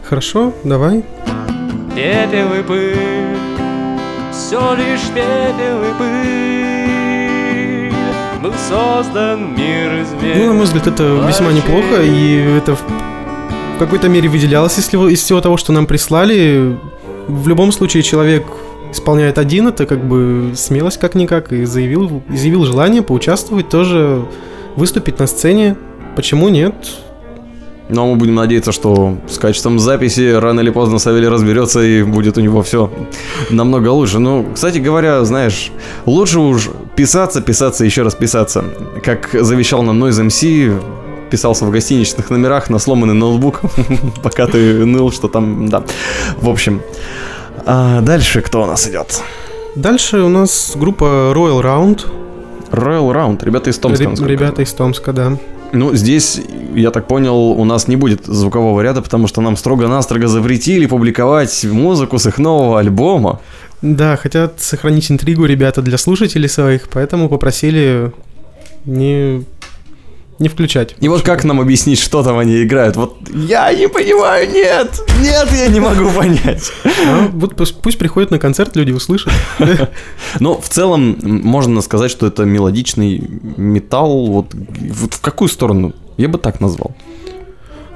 Хорошо, 0.03 0.53
давай. 0.65 1.03
Пепел 1.95 2.53
и 2.59 2.63
пыль, 2.63 3.37
все 4.33 4.75
лишь 4.75 5.09
пепел 5.15 5.83
и 5.83 5.99
пыль. 5.99 6.44
Был 8.55 8.61
создан 8.61 9.55
мир 9.57 10.03
из 10.03 10.37
Ну, 10.37 10.47
на 10.47 10.53
мой 10.53 10.65
взгляд, 10.65 10.87
это 10.87 11.03
весьма 11.27 11.53
неплохо, 11.53 12.03
и 12.03 12.57
это 12.57 12.77
в 12.77 13.79
какой-то 13.79 14.09
мере 14.09 14.29
выделялось 14.29 14.79
из 14.79 14.87
всего, 14.87 15.09
из 15.09 15.21
всего 15.21 15.41
того, 15.41 15.57
что 15.57 15.73
нам 15.73 15.87
прислали. 15.87 16.77
В 17.27 17.49
любом 17.49 17.73
случае, 17.73 18.03
человек 18.03 18.45
исполняет 18.93 19.39
один, 19.39 19.69
это 19.69 19.87
как 19.87 20.05
бы 20.05 20.53
смелость 20.55 20.99
как-никак, 20.99 21.53
и 21.53 21.65
заявил, 21.65 22.23
изъявил 22.31 22.65
желание 22.65 23.03
поучаствовать 23.03 23.69
тоже, 23.69 24.25
выступить 24.77 25.19
на 25.19 25.27
сцене. 25.27 25.77
Почему 26.15 26.49
нет? 26.49 26.75
Но 27.89 28.07
мы 28.07 28.17
будем 28.17 28.37
надеяться, 28.37 28.73
что 28.73 29.19
с 29.29 29.39
качеством 29.39 29.79
записи 29.79 30.33
рано 30.33 30.61
или 30.61 30.71
поздно 30.71 30.99
Савелий 30.99 31.29
разберется 31.29 31.83
и 31.83 32.03
будет 32.03 32.39
у 32.39 32.41
него 32.41 32.63
все 32.63 32.91
намного 33.51 33.89
лучше. 33.89 34.21
Ну, 34.21 34.47
кстати 34.55 34.79
говоря, 34.79 35.25
знаешь, 35.25 35.71
лучше 36.07 36.39
уж 36.39 36.71
писаться, 36.97 37.41
писаться, 37.41 37.85
еще 37.85 38.03
раз 38.03 38.15
писаться. 38.15 38.65
Как 39.03 39.31
завещал 39.33 39.83
нам 39.83 40.03
Noise 40.03 40.27
MC, 40.29 40.83
писался 41.31 41.65
в 41.65 41.71
гостиничных 41.71 42.31
номерах 42.31 42.71
на 42.71 42.79
сломанный 42.79 43.15
ноутбук, 43.15 43.61
пока 44.23 44.47
ты 44.47 44.85
ныл, 44.85 45.11
что 45.11 45.29
там, 45.29 45.69
да. 45.69 45.83
В 46.41 46.49
общем, 46.49 46.81
а 47.67 48.01
дальше 48.01 48.41
кто 48.41 48.63
у 48.63 48.67
нас 48.67 48.87
идет? 48.89 49.23
Дальше 49.75 50.19
у 50.19 50.29
нас 50.29 50.73
группа 50.77 51.33
Royal 51.35 51.63
Round. 51.63 52.07
Royal 52.71 53.13
Round, 53.13 53.45
ребята 53.45 53.71
из 53.71 53.79
Томска. 53.79 54.05
Ре- 54.05 54.11
насколько 54.11 54.33
ребята 54.33 54.63
из 54.63 54.73
Томска, 54.73 55.13
да. 55.13 55.37
Ну, 55.73 55.93
здесь, 55.95 56.41
я 56.75 56.93
так 56.93 57.09
понял, 57.09 57.35
у 57.35 57.65
нас 57.65 57.89
не 57.89 57.97
будет 57.97 58.27
звукового 58.27 58.81
ряда, 58.81 59.03
потому 59.03 59.27
что 59.27 59.41
нам 59.41 59.57
строго-настрого 59.57 60.29
запретили 60.29 60.87
публиковать 60.87 61.65
музыку 61.65 62.19
с 62.21 62.27
их 62.27 62.39
нового 62.39 62.79
альбома. 62.79 63.41
Да, 63.85 64.17
хотят 64.17 64.63
сохранить 64.63 65.11
интригу 65.11 65.45
ребята 65.45 65.83
для 65.83 65.99
слушателей 65.99 66.49
своих, 66.49 66.89
поэтому 66.89 67.29
попросили 67.29 68.13
не, 68.87 69.45
не 70.39 70.49
включать. 70.49 70.97
И 71.01 71.09
вот 71.09 71.21
как 71.21 71.45
нам 71.45 71.61
объяснить, 71.61 71.99
что 71.99 72.23
там 72.23 72.39
они 72.39 72.63
играют? 72.63 72.97
Вот 72.97 73.19
я 73.35 73.75
не 73.75 73.87
понимаю, 73.87 74.51
нет, 74.51 75.03
нет, 75.21 75.49
я 75.53 75.69
не 75.69 75.81
могу 75.81 76.09
понять. 76.09 76.73
А, 77.07 77.29
вот 77.31 77.57
пусть, 77.57 77.77
пусть 77.83 77.99
приходят 77.99 78.31
на 78.31 78.39
концерт, 78.39 78.75
люди 78.75 78.93
услышат. 78.93 79.31
Но 80.41 80.59
в 80.59 80.69
целом 80.71 81.19
можно 81.23 81.83
сказать, 81.83 82.11
что 82.11 82.27
это 82.27 82.47
мелодичный 82.47 83.23
металл. 83.59 84.29
Вот, 84.29 84.55
вот 84.55 85.13
в 85.13 85.21
какую 85.21 85.51
сторону? 85.51 85.93
Я 86.17 86.29
бы 86.29 86.39
так 86.39 86.59
назвал. 86.59 86.97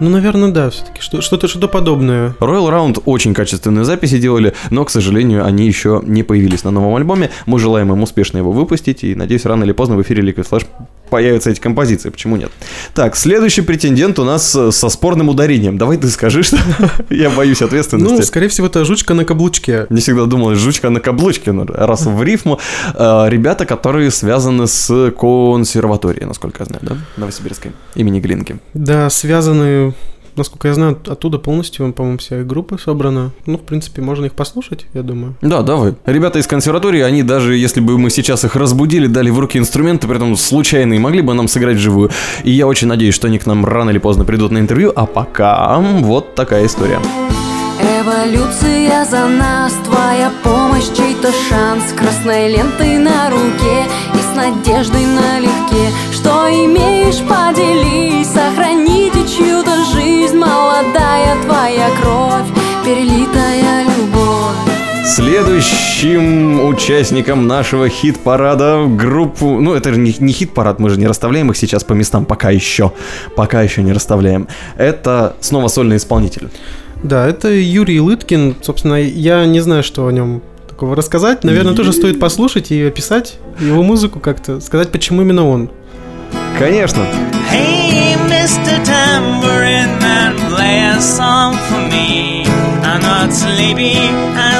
Ну, 0.00 0.10
наверное, 0.10 0.50
да, 0.50 0.70
все-таки 0.70 1.00
что-то 1.00 1.48
что 1.48 1.68
подобное. 1.68 2.34
Royal 2.38 2.70
Round 2.70 3.02
очень 3.04 3.34
качественные 3.34 3.84
записи 3.84 4.18
делали, 4.18 4.54
но, 4.70 4.84
к 4.84 4.90
сожалению, 4.90 5.44
они 5.44 5.66
еще 5.66 6.00
не 6.04 6.22
появились 6.22 6.62
на 6.62 6.70
новом 6.70 6.94
альбоме. 6.94 7.30
Мы 7.46 7.58
желаем 7.58 7.92
им 7.92 8.02
успешно 8.02 8.38
его 8.38 8.52
выпустить, 8.52 9.02
и 9.02 9.14
надеюсь, 9.14 9.44
рано 9.44 9.64
или 9.64 9.72
поздно 9.72 9.96
в 9.96 10.02
эфире 10.02 10.22
Liquid 10.22 10.48
Flash 10.48 10.66
появятся 11.08 11.50
эти 11.50 11.60
композиции, 11.60 12.10
почему 12.10 12.36
нет? 12.36 12.50
Так, 12.94 13.16
следующий 13.16 13.62
претендент 13.62 14.18
у 14.18 14.24
нас 14.24 14.54
э, 14.54 14.70
со 14.72 14.88
спорным 14.88 15.28
ударением. 15.28 15.78
Давай 15.78 15.96
ты 15.96 16.08
скажи, 16.08 16.42
что 16.42 16.58
я 17.10 17.30
боюсь 17.30 17.60
Ну, 17.60 17.66
ответственности. 17.66 18.22
скорее 18.22 18.48
всего, 18.48 18.66
это 18.66 18.84
жучка 18.84 19.14
на 19.14 19.24
каблучке. 19.24 19.86
Не 19.90 20.00
всегда 20.00 20.24
думал, 20.26 20.54
жучка 20.54 20.90
на 20.90 21.00
каблучке, 21.00 21.52
ну, 21.52 21.64
раз 21.66 22.06
в 22.06 22.22
рифму. 22.22 22.58
Э, 22.94 23.26
Ребята, 23.28 23.66
которые 23.66 24.10
связаны 24.10 24.66
с 24.66 25.10
консерваторией, 25.18 26.26
насколько 26.26 26.62
я 26.62 26.66
знаю, 26.66 26.80
да? 26.82 26.96
Новосибирской, 27.16 27.72
имени 27.94 28.20
Глинки. 28.20 28.56
Да, 28.74 29.10
связаны, 29.10 29.94
насколько 30.38 30.68
я 30.68 30.74
знаю, 30.74 30.98
оттуда 31.06 31.38
полностью, 31.38 31.92
по-моему, 31.92 32.18
вся 32.18 32.40
их 32.40 32.46
группа 32.46 32.78
собрана. 32.78 33.30
Ну, 33.46 33.58
в 33.58 33.62
принципе, 33.62 34.02
можно 34.02 34.26
их 34.26 34.32
послушать, 34.32 34.86
я 34.94 35.02
думаю. 35.02 35.34
Да, 35.42 35.62
давай. 35.62 35.94
Ребята 36.06 36.38
из 36.38 36.46
консерватории, 36.46 37.00
они 37.00 37.22
даже, 37.22 37.56
если 37.56 37.80
бы 37.80 37.98
мы 37.98 38.10
сейчас 38.10 38.44
их 38.44 38.56
разбудили, 38.56 39.06
дали 39.06 39.30
в 39.30 39.38
руки 39.38 39.58
инструменты, 39.58 40.06
при 40.06 40.16
этом 40.16 40.36
случайные, 40.36 41.00
могли 41.00 41.20
бы 41.20 41.34
нам 41.34 41.48
сыграть 41.48 41.78
живую. 41.78 42.10
И 42.44 42.50
я 42.50 42.66
очень 42.66 42.88
надеюсь, 42.88 43.14
что 43.14 43.26
они 43.26 43.38
к 43.38 43.46
нам 43.46 43.64
рано 43.64 43.90
или 43.90 43.98
поздно 43.98 44.24
придут 44.24 44.52
на 44.52 44.58
интервью, 44.58 44.92
а 44.94 45.06
пока 45.06 45.78
вот 45.78 46.34
такая 46.34 46.66
история. 46.66 47.00
Эволюция 47.80 49.04
за 49.04 49.26
нас, 49.26 49.72
твоя 49.84 50.32
помощь, 50.42 50.88
чей-то 50.96 51.30
шанс 51.48 51.92
Красной 51.96 52.48
лентой 52.48 52.98
на 52.98 53.30
руке 53.30 53.86
и 54.14 54.18
с 54.18 54.36
надеждой 54.36 55.04
налегке 55.04 55.27
Следующим 65.98 66.64
участником 66.64 67.48
нашего 67.48 67.88
хит-парада 67.88 68.86
группу... 68.86 69.58
Ну, 69.58 69.74
это 69.74 69.92
же 69.92 69.98
не, 69.98 70.14
не 70.20 70.32
хит-парад, 70.32 70.78
мы 70.78 70.90
же 70.90 70.96
не 70.96 71.08
расставляем 71.08 71.50
их 71.50 71.56
сейчас 71.56 71.82
по 71.82 71.92
местам, 71.92 72.24
пока 72.24 72.50
еще. 72.50 72.92
Пока 73.34 73.62
еще 73.62 73.82
не 73.82 73.92
расставляем. 73.92 74.46
Это 74.76 75.34
снова 75.40 75.66
сольный 75.66 75.96
исполнитель. 75.96 76.50
Да, 77.02 77.26
это 77.26 77.48
Юрий 77.48 78.00
Лыткин. 78.00 78.54
Собственно, 78.62 78.94
я 78.94 79.44
не 79.46 79.58
знаю, 79.58 79.82
что 79.82 80.06
о 80.06 80.12
нем 80.12 80.40
такого 80.68 80.94
рассказать. 80.94 81.42
Наверное, 81.42 81.74
тоже 81.74 81.92
стоит 81.92 82.20
послушать 82.20 82.70
и 82.70 82.80
описать 82.84 83.38
его 83.58 83.82
музыку 83.82 84.20
как-то, 84.20 84.60
сказать, 84.60 84.92
почему 84.92 85.22
именно 85.22 85.48
он. 85.48 85.68
Конечно. 86.60 87.02
Hey, 87.50 88.14
Mr. 88.28 88.84
Tambourine 88.84 89.98
Man, 89.98 90.36
play 90.48 90.96
a 90.96 91.00
song 91.00 91.56
for 91.68 91.80
me. 91.90 92.44
I'm 92.84 93.00
not 93.02 93.32
sleepy, 93.32 93.96
and 93.96 94.57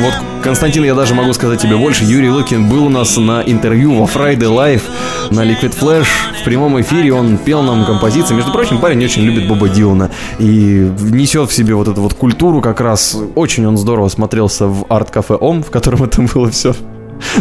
Вот, 0.00 0.14
Константин, 0.44 0.84
я 0.84 0.94
даже 0.94 1.14
могу 1.14 1.32
сказать 1.32 1.60
тебе 1.60 1.76
больше. 1.76 2.04
Юрий 2.04 2.30
Лукин 2.30 2.68
был 2.68 2.86
у 2.86 2.88
нас 2.88 3.16
на 3.16 3.42
интервью 3.42 3.94
во 3.94 4.04
Friday 4.04 4.38
Live 4.38 4.82
на 5.30 5.44
Liquid 5.44 5.76
Flash. 5.76 6.06
В 6.40 6.44
прямом 6.44 6.80
эфире 6.80 7.12
он 7.12 7.36
пел 7.36 7.62
нам 7.62 7.84
композиции. 7.84 8.34
Между 8.34 8.52
прочим, 8.52 8.78
парень 8.78 9.04
очень 9.04 9.22
любит 9.22 9.48
Боба 9.48 9.68
Дилана. 9.68 10.10
И 10.38 10.90
несет 11.00 11.50
в 11.50 11.52
себе 11.52 11.74
вот 11.74 11.88
эту 11.88 12.00
вот 12.00 12.14
культуру 12.14 12.60
как 12.60 12.80
раз. 12.80 13.16
Очень 13.34 13.66
он 13.66 13.76
здорово 13.76 14.08
смотрелся 14.08 14.66
в 14.66 14.84
арт-кафе 14.88 15.34
Ом, 15.34 15.62
в 15.62 15.70
котором 15.70 16.04
это 16.04 16.22
было 16.22 16.50
все. 16.50 16.74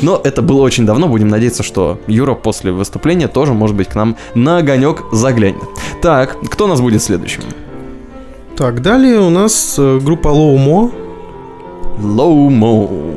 Но 0.01 0.19
это 0.23 0.41
было 0.41 0.61
очень 0.61 0.85
давно. 0.85 1.07
Будем 1.07 1.27
надеяться, 1.27 1.63
что 1.63 1.99
Юра 2.07 2.33
после 2.33 2.71
выступления 2.71 3.27
тоже, 3.27 3.53
может 3.53 3.75
быть, 3.75 3.89
к 3.89 3.95
нам 3.95 4.15
на 4.33 4.57
огонек 4.57 5.03
заглянет. 5.11 5.61
Так, 6.01 6.37
кто 6.49 6.65
у 6.65 6.67
нас 6.67 6.81
будет 6.81 7.03
следующим? 7.03 7.43
Так, 8.57 8.81
далее 8.81 9.19
у 9.19 9.29
нас 9.29 9.75
э, 9.77 9.99
группа 10.03 10.29
Low 10.29 10.55
Mo. 10.57 10.91
Low 11.99 12.49
Mo. 12.49 13.15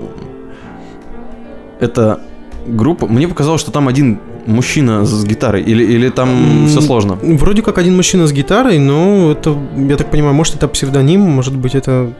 это 1.80 2.20
группа... 2.66 3.06
Мне 3.06 3.26
показалось, 3.26 3.60
что 3.62 3.70
там 3.70 3.88
один 3.88 4.18
мужчина 4.46 5.04
с 5.04 5.24
гитарой, 5.24 5.62
или, 5.62 5.82
или 5.84 6.10
там 6.10 6.66
все 6.68 6.80
сложно? 6.80 7.18
Вроде 7.22 7.62
как 7.62 7.78
один 7.78 7.96
мужчина 7.96 8.26
с 8.26 8.32
гитарой, 8.32 8.78
но 8.78 9.32
это, 9.32 9.56
я 9.88 9.96
так 9.96 10.10
понимаю, 10.10 10.34
может 10.34 10.56
это 10.56 10.68
псевдоним, 10.68 11.20
может 11.20 11.56
быть 11.56 11.74
это 11.74 12.12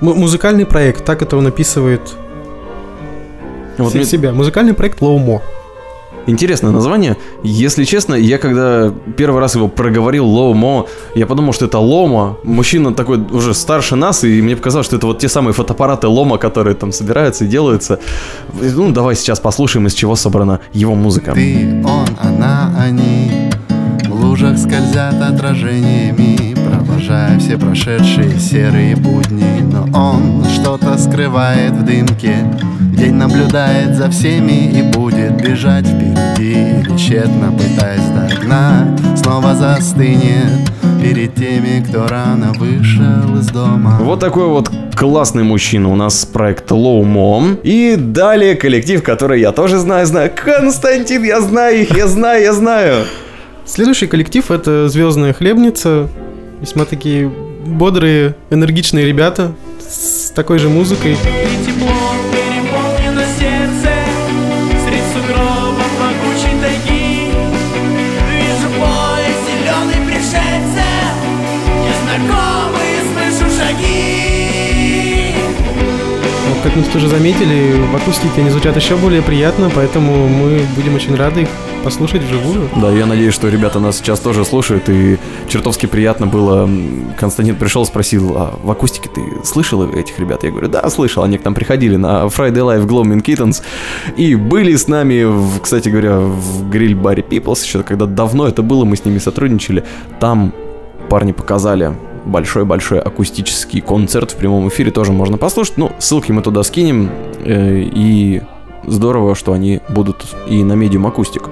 му- 0.00 0.14
музыкальный 0.14 0.66
проект, 0.66 1.04
так 1.04 1.22
это 1.22 1.36
он 1.38 1.46
описывает 1.46 2.00
Вот 3.78 3.92
се- 3.92 3.98
мне 3.98 4.06
себя. 4.06 4.32
Музыкальный 4.32 4.74
проект 4.74 5.00
Лоумо. 5.00 5.40
Интересное 6.26 6.70
название. 6.70 7.16
Если 7.42 7.84
честно, 7.84 8.14
я 8.14 8.38
когда 8.38 8.92
первый 9.16 9.40
раз 9.40 9.54
его 9.54 9.68
проговорил 9.68 10.26
Ломо, 10.26 10.86
я 11.14 11.26
подумал, 11.26 11.52
что 11.52 11.66
это 11.66 11.78
Лома. 11.78 12.36
Мужчина 12.44 12.94
такой 12.94 13.18
уже 13.18 13.54
старше 13.54 13.96
нас, 13.96 14.24
и 14.24 14.42
мне 14.42 14.56
показалось, 14.56 14.86
что 14.86 14.96
это 14.96 15.06
вот 15.06 15.18
те 15.18 15.28
самые 15.28 15.52
фотоаппараты 15.52 16.08
Лома, 16.08 16.38
которые 16.38 16.74
там 16.74 16.92
собираются 16.92 17.44
и 17.44 17.48
делаются. 17.48 17.98
Ну, 18.60 18.92
давай 18.92 19.16
сейчас 19.16 19.40
послушаем, 19.40 19.86
из 19.86 19.94
чего 19.94 20.16
собрана 20.16 20.60
его 20.72 20.94
музыка. 20.94 21.32
Ты, 21.32 21.82
он, 21.84 22.06
она, 22.18 22.74
они 22.78 23.50
В 24.08 24.24
лужах 24.24 24.58
скользят 24.58 25.20
отражениями 25.22 26.49
Провожая 26.80 27.38
все 27.38 27.58
прошедшие 27.58 28.38
серые 28.38 28.96
будни 28.96 29.44
Но 29.70 29.82
он 29.92 30.42
что-то 30.46 30.96
скрывает 30.96 31.72
в 31.72 31.84
дымке 31.84 32.36
День 32.96 33.16
наблюдает 33.16 33.96
за 33.96 34.08
всеми 34.10 34.70
и 34.70 34.82
будет 34.82 35.42
бежать 35.42 35.86
впереди 35.86 36.52
Или 36.52 36.96
тщетно 36.96 37.52
пытаясь 37.52 38.08
догнать 38.08 38.98
Снова 39.18 39.54
застынет 39.54 40.70
перед 41.02 41.34
теми, 41.34 41.84
кто 41.86 42.08
рано 42.08 42.52
вышел 42.54 43.38
из 43.38 43.48
дома 43.48 43.98
Вот 44.00 44.20
такой 44.20 44.46
вот 44.46 44.70
классный 44.96 45.42
мужчина 45.42 45.90
у 45.90 45.96
нас 45.96 46.24
проект 46.24 46.70
Low 46.70 47.02
Mom. 47.02 47.60
И 47.62 47.96
далее 47.96 48.54
коллектив, 48.54 49.02
который 49.02 49.40
я 49.40 49.52
тоже 49.52 49.78
знаю, 49.78 50.06
знаю. 50.06 50.30
Константин, 50.34 51.24
я 51.24 51.40
знаю 51.40 51.82
их, 51.82 51.96
я 51.96 52.06
знаю, 52.06 52.42
я 52.42 52.52
знаю. 52.52 53.04
Следующий 53.66 54.06
коллектив 54.06 54.50
это 54.50 54.88
Звездная 54.88 55.32
хлебница. 55.32 56.08
Весьма 56.60 56.84
такие 56.84 57.26
бодрые, 57.28 58.36
энергичные 58.50 59.06
ребята 59.06 59.52
с 59.78 60.30
такой 60.30 60.58
же 60.58 60.68
музыкой. 60.68 61.16
Как 76.62 76.76
мы 76.76 76.82
тут 76.82 76.96
уже 76.96 77.08
заметили, 77.08 77.72
в 77.90 77.96
акустике 77.96 78.42
они 78.42 78.50
звучат 78.50 78.76
еще 78.76 78.94
более 78.96 79.22
приятно, 79.22 79.70
поэтому 79.74 80.28
мы 80.28 80.60
будем 80.76 80.94
очень 80.94 81.16
рады 81.16 81.42
их 81.42 81.48
послушать 81.80 82.22
вживую. 82.22 82.68
Да, 82.80 82.90
я 82.90 83.06
надеюсь, 83.06 83.34
что 83.34 83.48
ребята 83.48 83.80
нас 83.80 83.98
сейчас 83.98 84.20
тоже 84.20 84.44
слушают, 84.44 84.88
и 84.88 85.18
чертовски 85.48 85.86
приятно 85.86 86.26
было. 86.26 86.68
Константин 87.18 87.56
пришел, 87.56 87.84
спросил, 87.84 88.34
а 88.36 88.58
в 88.62 88.70
акустике 88.70 89.08
ты 89.12 89.22
слышал 89.44 89.88
этих 89.90 90.18
ребят? 90.18 90.44
Я 90.44 90.50
говорю, 90.50 90.68
да, 90.68 90.88
слышал, 90.90 91.22
они 91.22 91.38
к 91.38 91.44
нам 91.44 91.54
приходили 91.54 91.96
на 91.96 92.24
Friday 92.26 92.52
Live 92.52 92.86
Gloaming 92.86 93.22
Kittens, 93.22 93.62
и 94.16 94.34
были 94.34 94.76
с 94.76 94.88
нами, 94.88 95.24
в, 95.24 95.60
кстати 95.60 95.88
говоря, 95.88 96.18
в 96.20 96.68
гриль-баре 96.70 97.22
Peoples, 97.22 97.64
еще 97.64 97.82
когда 97.82 98.06
давно 98.06 98.46
это 98.46 98.62
было, 98.62 98.84
мы 98.84 98.96
с 98.96 99.04
ними 99.04 99.18
сотрудничали, 99.18 99.84
там 100.20 100.52
парни 101.08 101.32
показали 101.32 101.94
большой-большой 102.24 103.00
акустический 103.00 103.80
концерт 103.80 104.32
в 104.32 104.36
прямом 104.36 104.68
эфире, 104.68 104.90
тоже 104.90 105.12
можно 105.12 105.38
послушать, 105.38 105.78
ну, 105.78 105.92
ссылки 105.98 106.32
мы 106.32 106.42
туда 106.42 106.62
скинем, 106.62 107.10
э, 107.44 107.82
и 107.82 108.42
здорово, 108.86 109.34
что 109.34 109.52
они 109.52 109.80
будут 109.88 110.24
и 110.48 110.62
на 110.62 110.74
медиум 110.74 111.06
акустик. 111.06 111.48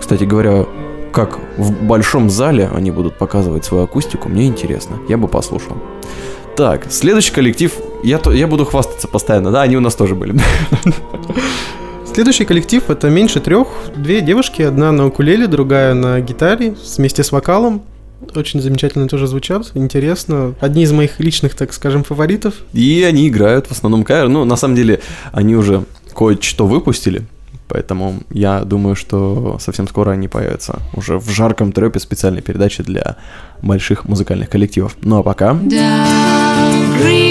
Кстати 0.00 0.24
говоря, 0.24 0.66
как 1.12 1.38
в 1.56 1.72
большом 1.82 2.30
зале 2.30 2.70
они 2.74 2.90
будут 2.90 3.16
показывать 3.18 3.64
свою 3.64 3.84
акустику, 3.84 4.28
мне 4.28 4.46
интересно. 4.46 4.96
Я 5.08 5.16
бы 5.18 5.28
послушал. 5.28 5.76
Так, 6.56 6.86
следующий 6.90 7.32
коллектив. 7.32 7.72
Я, 8.02 8.18
то- 8.18 8.32
я 8.32 8.46
буду 8.46 8.64
хвастаться 8.64 9.06
постоянно, 9.08 9.50
да, 9.50 9.62
они 9.62 9.76
у 9.76 9.80
нас 9.80 9.94
тоже 9.94 10.14
были. 10.14 10.34
Следующий 12.12 12.44
коллектив 12.44 12.82
это 12.90 13.10
меньше 13.10 13.38
трех, 13.38 13.68
две 13.94 14.20
девушки, 14.20 14.62
одна 14.62 14.90
на 14.90 15.06
укулеле, 15.06 15.46
другая 15.46 15.94
на 15.94 16.20
гитаре, 16.20 16.74
вместе 16.96 17.22
с 17.22 17.30
вокалом. 17.30 17.82
Очень 18.34 18.60
замечательно 18.60 19.06
тоже 19.06 19.28
звучат, 19.28 19.70
интересно. 19.74 20.54
Одни 20.60 20.82
из 20.82 20.90
моих 20.90 21.20
личных, 21.20 21.54
так 21.54 21.72
скажем, 21.72 22.02
фаворитов. 22.02 22.54
И 22.72 23.04
они 23.04 23.28
играют 23.28 23.68
в 23.68 23.70
основном 23.72 24.02
кавер. 24.02 24.28
Ну, 24.28 24.44
на 24.44 24.56
самом 24.56 24.74
деле, 24.74 25.00
они 25.30 25.54
уже 25.54 25.84
кое-что 26.16 26.66
выпустили. 26.66 27.22
Поэтому 27.68 28.20
я 28.30 28.64
думаю, 28.64 28.96
что 28.96 29.58
совсем 29.60 29.86
скоро 29.88 30.12
они 30.12 30.28
появятся 30.28 30.78
уже 30.94 31.18
в 31.18 31.28
жарком 31.30 31.72
трепе 31.72 32.00
специальной 32.00 32.42
передачи 32.42 32.82
для 32.82 33.16
больших 33.62 34.04
музыкальных 34.04 34.48
коллективов. 34.48 34.96
Ну 35.02 35.18
а 35.18 35.22
пока... 35.22 35.52
Down 35.52 36.98
green 36.98 37.28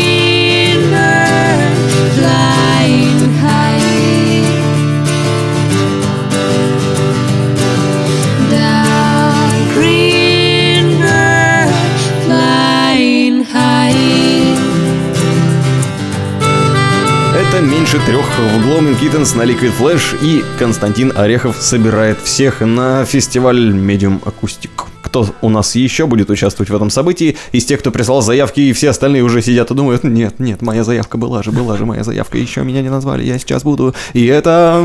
меньше 17.94 18.06
трех 18.06 18.26
в 18.26 18.68
Gloaming 18.68 19.00
Kittens 19.00 19.38
на 19.38 19.44
Liquid 19.44 19.72
Flash 19.80 20.18
и 20.22 20.44
Константин 20.60 21.14
Орехов 21.16 21.56
собирает 21.56 22.20
всех 22.20 22.60
на 22.60 23.06
фестиваль 23.06 23.70
Medium 23.70 24.22
Acoustic. 24.24 24.72
Кто 25.02 25.28
у 25.42 25.50
нас 25.50 25.76
еще 25.76 26.06
будет 26.06 26.30
участвовать 26.30 26.70
в 26.70 26.76
этом 26.76 26.90
событии? 26.90 27.38
Из 27.54 27.64
тех, 27.64 27.80
кто 27.80 27.92
прислал 27.92 28.22
заявки, 28.22 28.60
и 28.60 28.74
все 28.74 28.90
остальные 28.90 29.24
уже 29.24 29.42
сидят 29.42 29.72
и 29.72 29.74
думают, 29.74 30.04
нет, 30.04 30.40
нет, 30.40 30.62
моя 30.62 30.84
заявка 30.84 31.18
была 31.18 31.44
же, 31.44 31.52
была 31.52 31.78
же 31.78 31.86
моя 31.86 32.04
заявка, 32.04 32.38
еще 32.38 32.62
меня 32.64 32.82
не 32.82 32.90
назвали, 32.90 33.24
я 33.24 33.40
сейчас 33.40 33.64
буду. 33.64 33.96
И 34.12 34.26
это... 34.26 34.84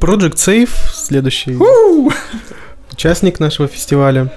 Project 0.00 0.34
Safe, 0.34 0.70
следующий 0.92 1.56
участник 2.90 3.38
нашего 3.38 3.68
фестиваля. 3.68 4.32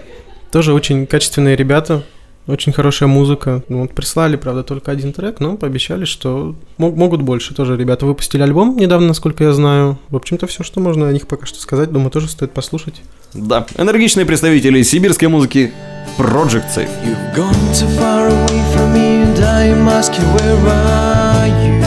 Тоже 0.51 0.71
очень 0.71 1.07
качественные 1.07 1.55
ребята, 1.55 2.03
очень 2.47 2.71
хорошая 2.71 3.09
музыка. 3.09 3.61
Ну, 3.69 3.81
вот 3.81 3.93
прислали, 3.93 4.35
правда, 4.37 4.63
только 4.63 4.91
один 4.91 5.13
трек, 5.13 5.39
но 5.39 5.57
пообещали, 5.57 6.05
что 6.05 6.55
мог- 6.77 6.95
могут 6.95 7.21
больше. 7.21 7.53
Тоже 7.53 7.75
ребята 7.77 8.05
выпустили 8.05 8.41
альбом 8.41 8.77
недавно, 8.77 9.07
насколько 9.09 9.43
я 9.43 9.53
знаю. 9.53 9.97
В 10.09 10.15
общем-то, 10.15 10.47
все, 10.47 10.63
что 10.63 10.79
можно 10.79 11.07
о 11.07 11.11
них 11.11 11.27
пока 11.27 11.45
что 11.45 11.59
сказать, 11.59 11.91
думаю, 11.91 12.09
тоже 12.11 12.29
стоит 12.29 12.51
послушать. 12.53 13.01
Да, 13.33 13.65
энергичные 13.77 14.25
представители 14.25 14.81
сибирской 14.83 15.27
музыки 15.27 15.71
Project 16.17 16.65
Safe. 16.75 16.89
You've 17.05 17.35
gone 17.35 17.53
too 17.73 17.87
far 17.99 18.27
away 18.29 18.61
from 18.73 18.93
me, 18.93 19.23
and 19.23 19.39
I 19.43 19.67
am 19.71 19.87
asking, 19.89 20.23
where 20.35 20.57
are 20.67 21.47
you? 21.47 21.77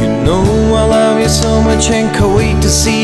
You 0.00 0.24
know 0.24 0.74
I 0.76 0.84
love 0.86 1.20
you 1.20 1.28
so 1.28 1.60
much 1.60 1.90
and 1.90 2.14
can't 2.14 2.34
wait 2.36 2.62
to 2.62 2.68
see 2.68 3.03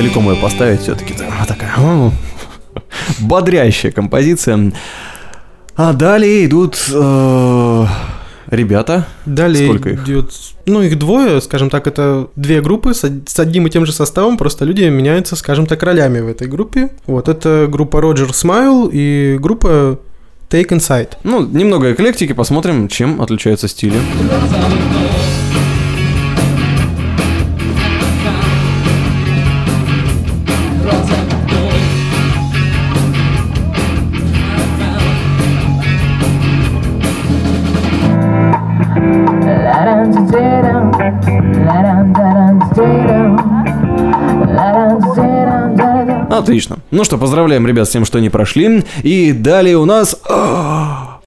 целиком 0.00 0.30
ее 0.30 0.36
поставить 0.36 0.80
все-таки. 0.80 1.12
Вот 1.38 1.46
такая 1.48 1.72
бодрящая 3.20 3.92
композиция. 3.92 4.72
А 5.76 5.92
далее 5.92 6.46
идут 6.46 6.78
э, 6.92 7.86
ребята. 8.50 9.06
Далее 9.26 9.66
Сколько 9.66 9.90
их? 9.90 10.02
идет, 10.04 10.32
ну, 10.66 10.80
их 10.82 10.98
двое, 10.98 11.40
скажем 11.42 11.68
так, 11.70 11.86
это 11.86 12.28
две 12.36 12.60
группы 12.62 12.94
с, 12.94 13.04
од- 13.04 13.28
с 13.28 13.38
одним 13.38 13.66
и 13.66 13.70
тем 13.70 13.84
же 13.86 13.92
составом, 13.92 14.36
просто 14.38 14.64
люди 14.64 14.82
меняются, 14.84 15.36
скажем 15.36 15.66
так, 15.66 15.82
ролями 15.82 16.20
в 16.20 16.28
этой 16.28 16.48
группе. 16.48 16.90
Вот, 17.06 17.28
это 17.28 17.66
группа 17.70 17.98
Roger 17.98 18.30
Smile 18.30 18.88
и 18.92 19.36
группа 19.38 19.98
Take 20.50 20.68
Inside. 20.68 21.10
Ну, 21.24 21.46
немного 21.46 21.92
эклектики, 21.92 22.32
посмотрим, 22.32 22.88
чем 22.88 23.20
отличаются 23.22 23.68
стили. 23.68 23.98
Отлично. 46.50 46.78
Ну 46.90 47.04
что, 47.04 47.18
поздравляем 47.18 47.66
ребят 47.66 47.88
с 47.88 47.90
тем, 47.90 48.04
что 48.04 48.18
они 48.18 48.28
прошли. 48.30 48.84
И 49.02 49.32
далее 49.32 49.76
у 49.78 49.84
нас... 49.84 50.16
а, 50.28 51.20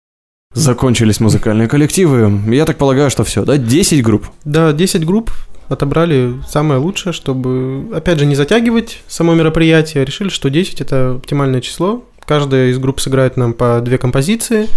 Закончились 0.54 1.20
музыкальные 1.20 1.68
коллективы. 1.68 2.40
Я 2.54 2.66
так 2.66 2.78
полагаю, 2.78 3.10
что 3.10 3.24
все, 3.24 3.44
да? 3.44 3.58
10 3.58 4.04
групп. 4.04 4.28
Да, 4.46 4.72
10 4.72 5.06
групп 5.06 5.32
отобрали 5.68 6.36
самое 6.48 6.80
лучшее, 6.80 7.14
чтобы, 7.14 7.88
опять 7.96 8.20
же, 8.20 8.26
не 8.26 8.36
затягивать 8.36 9.02
само 9.08 9.34
мероприятие. 9.34 10.06
Решили, 10.06 10.30
что 10.30 10.50
10 10.50 10.82
это 10.82 11.16
оптимальное 11.16 11.62
число. 11.62 12.04
Каждая 12.26 12.70
из 12.70 12.78
групп 12.78 13.00
сыграет 13.02 13.36
нам 13.36 13.54
по 13.54 13.82
две 13.82 13.98
композиции. 13.98 14.68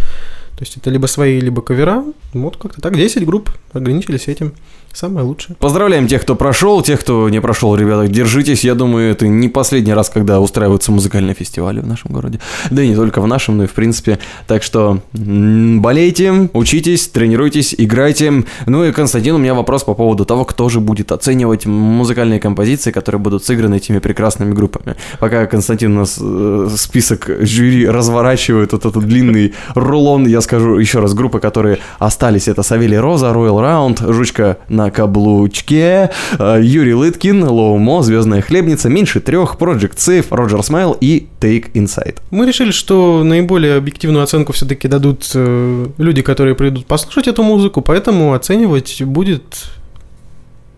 То 0.57 0.65
есть 0.65 0.77
это 0.77 0.89
либо 0.91 1.07
свои, 1.07 1.39
либо 1.39 1.61
кавера. 1.61 2.05
Вот 2.33 2.57
как-то 2.57 2.81
так. 2.81 2.97
10 2.97 3.27
групп 3.27 3.51
ограничились 3.73 4.27
этим. 4.29 4.55
Самое 4.97 5.27
лучшее. 5.27 5.57
Поздравляем 5.57 6.07
тех, 6.07 6.23
кто 6.23 6.35
прошел, 6.35 6.81
тех, 6.81 7.01
кто 7.01 7.29
не 7.29 7.39
прошел, 7.43 7.77
ребята, 7.77 8.09
держитесь. 8.09 8.65
Я 8.65 8.75
думаю, 8.75 9.11
это 9.11 9.29
не 9.29 9.51
последний 9.51 9.93
раз, 9.93 10.09
когда 10.09 10.41
устраиваются 10.41 10.91
музыкальные 10.91 11.35
фестивали 11.35 11.81
в 11.81 11.87
нашем 11.87 12.13
городе. 12.13 12.41
Да 12.71 12.83
и 12.83 12.89
не 12.89 12.95
только 12.95 13.21
в 13.21 13.27
нашем, 13.27 13.59
но 13.59 13.65
и 13.65 13.67
в 13.67 13.75
принципе. 13.75 14.19
Так 14.47 14.63
что 14.63 15.03
болейте, 15.13 16.49
учитесь, 16.55 17.09
тренируйтесь, 17.09 17.75
играйте. 17.77 18.45
Ну 18.65 18.85
и, 18.85 18.93
Константин, 18.93 19.35
у 19.35 19.39
меня 19.39 19.53
вопрос 19.53 19.85
по 19.85 19.93
поводу 19.93 20.25
того, 20.25 20.47
кто 20.47 20.71
же 20.71 20.81
будет 20.81 21.13
оценивать 21.13 21.67
музыкальные 21.67 22.41
композиции, 22.41 22.91
которые 22.91 23.21
будут 23.21 23.45
сыграны 23.45 23.75
этими 23.75 23.99
прекрасными 23.99 24.55
группами. 24.55 24.97
Пока 25.21 25.45
Константин 25.45 25.93
у 25.93 26.01
нас 26.01 26.17
э, 26.19 26.69
список 26.75 27.29
жюри 27.41 27.87
разворачивает, 27.87 28.73
вот 28.73 28.87
этот 28.87 29.05
длинный 29.05 29.53
рулон, 29.75 30.27
я 30.27 30.41
скажу 30.47 30.79
еще 30.79 31.01
раз, 31.01 31.13
группы, 31.13 31.39
которые 31.41 31.79
остались, 31.99 32.49
это 32.49 32.63
Савелий 32.63 32.99
Роза, 32.99 33.27
Royal 33.27 33.61
Round, 33.61 34.13
Жучка 34.13 34.59
на 34.69 34.91
каблучке, 34.91 36.11
э, 36.39 36.61
Юрий 36.63 36.95
Лыткин, 36.95 37.45
Лоумо, 37.45 38.03
Звездная 38.03 38.41
хлебница, 38.41 38.89
Меньше 38.89 39.21
трех, 39.21 39.57
Project 39.57 39.97
Safe, 39.97 40.27
Роджер 40.31 40.63
Смайл 40.63 40.97
и 41.01 41.27
Take 41.41 41.73
Inside. 41.73 42.19
Мы 42.31 42.47
решили, 42.47 42.71
что 42.71 43.23
наиболее 43.23 43.77
объективную 43.77 44.23
оценку 44.23 44.53
все-таки 44.53 44.89
дадут 44.89 45.31
э, 45.35 45.87
люди, 45.99 46.23
которые 46.23 46.55
придут 46.55 46.87
послушать 46.87 47.29
эту 47.29 47.43
музыку, 47.43 47.83
поэтому 47.83 48.33
оценивать 48.33 49.03
будет 49.03 49.67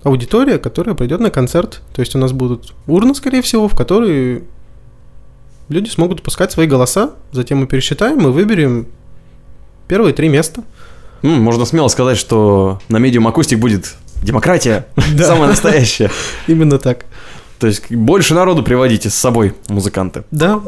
аудитория, 0.03 0.59
которая 0.59 0.95
придет 0.95 1.21
на 1.21 1.31
концерт. 1.31 1.83
То 1.95 2.01
есть 2.01 2.15
у 2.17 2.19
нас 2.19 2.33
будут 2.33 2.75
урны, 2.87 3.15
скорее 3.15 3.43
всего, 3.43 3.69
в 3.69 3.77
которые 3.77 4.43
люди 5.69 5.89
смогут 5.89 6.23
пускать 6.23 6.53
свои 6.53 6.67
голоса, 6.67 7.13
затем 7.33 7.59
мы 7.59 7.67
пересчитаем 7.67 8.27
и 8.27 8.31
выберем 8.31 8.87
первые 9.89 10.13
три 10.15 10.29
места. 10.29 10.63
М, 11.23 11.43
можно 11.43 11.65
смело 11.65 11.89
сказать, 11.89 12.17
что 12.19 12.81
на 12.89 12.99
медиум 12.99 13.27
акустик 13.27 13.59
будет 13.59 13.95
демократия, 14.23 14.87
Да. 15.15 15.25
самая 15.27 15.49
настоящая. 15.49 16.11
Именно 16.47 16.79
так. 16.79 17.05
То 17.59 17.67
есть 17.67 17.91
больше 17.91 18.35
народу 18.35 18.63
приводите 18.63 19.11
с 19.11 19.15
собой, 19.15 19.55
музыканты. 19.69 20.23
Да. 20.31 20.61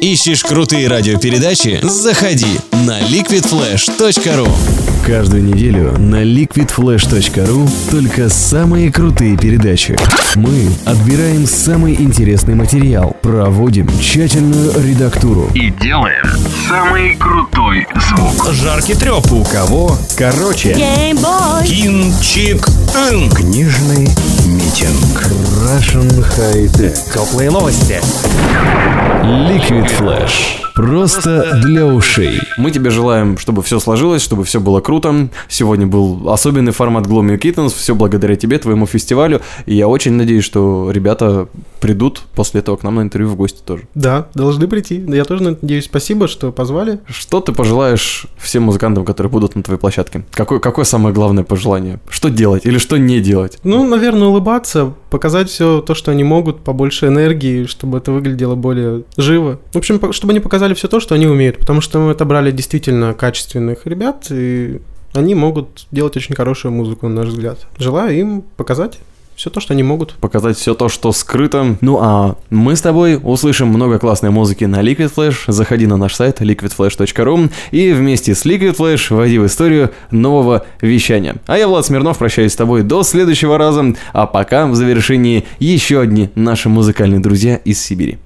Ищешь 0.00 0.42
крутые 0.44 0.88
радиопередачи? 0.88 1.78
Заходи 1.82 2.58
на 2.72 3.00
liquidflash.ru 3.00 4.48
Каждую 5.06 5.44
неделю 5.44 5.98
на 5.98 6.22
liquidflash.ru 6.24 7.68
только 7.90 8.30
самые 8.30 8.90
крутые 8.90 9.36
передачи. 9.36 9.98
Мы 10.34 10.70
отбираем 10.86 11.46
самый 11.46 11.94
интересный 11.94 12.54
материал, 12.54 13.14
проводим 13.22 13.86
тщательную 14.00 14.72
редактуру 14.82 15.50
И 15.54 15.70
делаем 15.70 16.24
самый 16.66 17.16
крутой 17.16 17.86
звук. 17.94 18.54
Жаркий 18.54 18.94
треп. 18.94 19.30
У 19.30 19.44
кого? 19.44 19.94
Короче, 20.16 20.72
Кинчик. 20.72 22.64
книжный 23.36 24.08
митинг. 24.46 25.22
Russian 25.64 26.24
High 26.38 26.72
Tech. 26.72 26.96
Теплые 27.12 27.50
новости. 27.50 28.00
Liquid 29.22 29.86
Flash. 29.98 30.64
Просто 30.74 31.60
для 31.62 31.86
ушей. 31.86 32.40
Мы 32.58 32.72
тебе 32.72 32.90
желаем, 32.90 33.38
чтобы 33.38 33.62
все 33.62 33.78
сложилось, 33.78 34.22
чтобы 34.22 34.44
все 34.44 34.58
было 34.58 34.80
круто. 34.80 34.93
Сегодня 35.48 35.86
был 35.86 36.30
особенный 36.30 36.72
формат 36.72 37.06
Gloomy 37.06 37.38
Kittens, 37.38 37.74
все 37.76 37.94
благодаря 37.94 38.36
тебе, 38.36 38.58
твоему 38.58 38.86
фестивалю. 38.86 39.40
И 39.66 39.74
я 39.74 39.88
очень 39.88 40.12
надеюсь, 40.12 40.44
что 40.44 40.90
ребята 40.90 41.48
придут 41.80 42.22
после 42.34 42.60
этого 42.60 42.76
к 42.76 42.82
нам 42.82 42.94
на 42.96 43.02
интервью 43.02 43.30
в 43.30 43.36
гости 43.36 43.60
тоже. 43.64 43.82
Да, 43.94 44.28
должны 44.34 44.68
прийти. 44.68 45.04
Я 45.08 45.24
тоже 45.24 45.42
надеюсь, 45.42 45.84
спасибо, 45.84 46.28
что 46.28 46.52
позвали. 46.52 47.00
Что 47.06 47.40
ты 47.40 47.52
пожелаешь 47.52 48.26
всем 48.36 48.64
музыкантам, 48.64 49.04
которые 49.04 49.30
будут 49.30 49.54
на 49.54 49.62
твоей 49.62 49.78
площадке? 49.78 50.24
Какое, 50.30 50.60
какое 50.60 50.84
самое 50.84 51.14
главное 51.14 51.44
пожелание? 51.44 52.00
Что 52.08 52.28
делать 52.30 52.64
или 52.64 52.78
что 52.78 52.96
не 52.96 53.20
делать? 53.20 53.58
Ну, 53.64 53.86
наверное, 53.86 54.28
улыбаться, 54.28 54.94
показать 55.10 55.50
все 55.50 55.80
то, 55.80 55.94
что 55.94 56.10
они 56.10 56.24
могут, 56.24 56.60
побольше 56.60 57.06
энергии, 57.06 57.66
чтобы 57.66 57.98
это 57.98 58.12
выглядело 58.12 58.54
более 58.54 59.04
живо. 59.16 59.60
В 59.72 59.78
общем, 59.78 60.12
чтобы 60.12 60.32
они 60.32 60.40
показали 60.40 60.74
все 60.74 60.88
то, 60.88 61.00
что 61.00 61.14
они 61.14 61.26
умеют, 61.26 61.58
потому 61.58 61.80
что 61.80 61.98
мы 61.98 62.12
отобрали 62.12 62.50
действительно 62.50 63.14
качественных 63.14 63.86
ребят, 63.86 64.26
и 64.30 64.80
они 65.14 65.34
могут 65.34 65.86
делать 65.90 66.16
очень 66.16 66.34
хорошую 66.34 66.72
музыку, 66.72 67.08
на 67.08 67.22
наш 67.22 67.28
взгляд. 67.28 67.66
Желаю 67.78 68.18
им 68.18 68.44
показать 68.56 68.98
все 69.36 69.50
то, 69.50 69.60
что 69.60 69.74
они 69.74 69.82
могут. 69.82 70.14
показать 70.14 70.56
все 70.56 70.74
то, 70.74 70.88
что 70.88 71.12
скрыто. 71.12 71.76
Ну 71.80 71.98
а 72.00 72.36
мы 72.50 72.76
с 72.76 72.80
тобой 72.80 73.18
услышим 73.20 73.68
много 73.68 73.98
классной 73.98 74.30
музыки 74.30 74.64
на 74.64 74.80
Liquid 74.80 75.12
Flash. 75.14 75.50
Заходи 75.50 75.86
на 75.86 75.96
наш 75.96 76.14
сайт 76.14 76.40
liquidflash.ru 76.40 77.50
и 77.72 77.92
вместе 77.92 78.34
с 78.34 78.44
Liquid 78.46 78.76
Flash 78.76 79.14
войди 79.14 79.38
в 79.38 79.46
историю 79.46 79.90
нового 80.10 80.64
вещания. 80.80 81.36
А 81.46 81.58
я, 81.58 81.66
Влад 81.68 81.86
Смирнов, 81.86 82.18
прощаюсь 82.18 82.52
с 82.52 82.56
тобой 82.56 82.82
до 82.82 83.02
следующего 83.02 83.58
раза. 83.58 83.94
А 84.12 84.26
пока 84.26 84.66
в 84.66 84.74
завершении 84.74 85.44
еще 85.58 86.00
одни 86.00 86.30
наши 86.34 86.68
музыкальные 86.68 87.20
друзья 87.20 87.56
из 87.56 87.82
Сибири. 87.82 88.18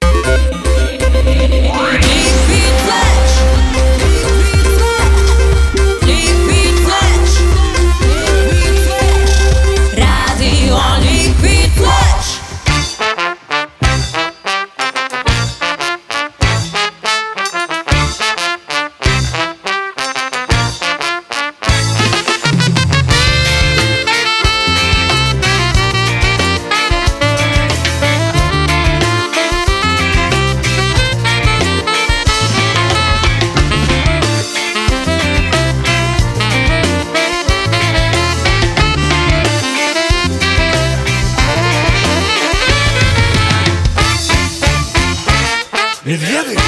Медведы! 46.39 46.61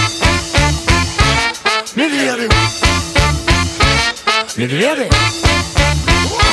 Медведы! 1.95 2.49
Медведы! 4.57 5.09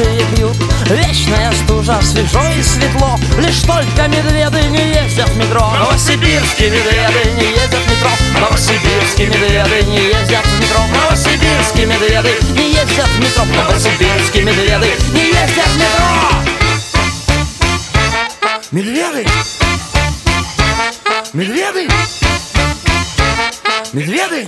бородатые 0.00 0.26
пьют 0.36 0.56
Вечная 0.86 1.52
стужа, 1.52 2.00
свежо 2.02 2.42
и 2.58 2.62
светло. 2.62 3.18
Лишь 3.38 3.62
только 3.62 4.08
медведы 4.08 4.62
не 4.70 4.88
ездят 4.88 5.28
в 5.28 5.36
метро. 5.36 5.70
Новосибирские 5.78 6.70
медведы 6.70 7.30
не 7.36 7.50
ездят 7.50 7.80
в 7.80 7.90
метро. 7.90 8.10
Новосибирские 8.40 9.28
медведы 9.28 9.82
не 9.86 9.98
ездят 10.08 10.44
в 10.44 10.60
метро. 10.60 10.82
Новосибирские 10.92 11.86
медведы 11.86 12.34
не 12.56 12.70
ездят 12.72 13.06
в 13.06 13.20
метро. 13.20 13.44
Новосибирские 13.44 14.44
медведы 14.44 14.90
не 15.12 15.26
ездят 15.26 15.66
в 15.66 15.76
метро. 15.76 16.06
Медведы! 18.72 19.26
Медведы! 21.32 21.88
Медведы! 23.92 24.46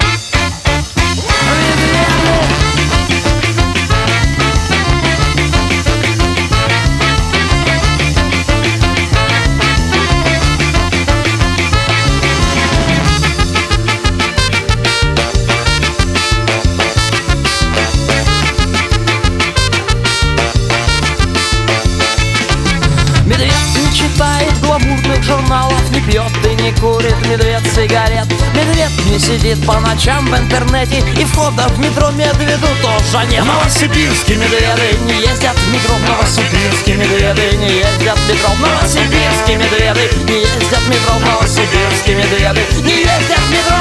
пьет 26.07 26.31
и 26.45 26.55
не 26.63 26.73
курит 26.73 27.17
медведь 27.27 27.67
сигарет 27.75 28.27
Медведь 28.55 29.07
не 29.07 29.19
сидит 29.19 29.67
по 29.67 29.81
ночам 29.81 30.27
в 30.27 30.37
интернете 30.37 31.03
И 31.19 31.25
входа 31.25 31.67
в 31.69 31.79
метро 31.79 32.11
медведу 32.11 32.69
тоже 32.81 33.25
нет 33.27 33.45
Новосибирские 33.45 34.39
медведы 34.39 34.99
не 35.07 35.21
ездят 35.21 35.57
в 35.57 35.73
метро 35.73 35.97
Новосибирские 36.07 36.97
медведы 36.97 37.57
не 37.57 37.79
ездят 37.79 38.19
в 38.19 38.29
метро 38.29 38.51
Новосибирские 38.61 39.57
медведы 39.57 40.11
не 40.27 40.41
ездят 40.41 40.81
в 40.81 40.89
метро 40.89 41.15
Новосибирские 41.21 42.17
медведы 42.17 42.61
не 42.83 42.99
ездят 42.99 43.39
в 43.39 43.51
метро 43.51 43.77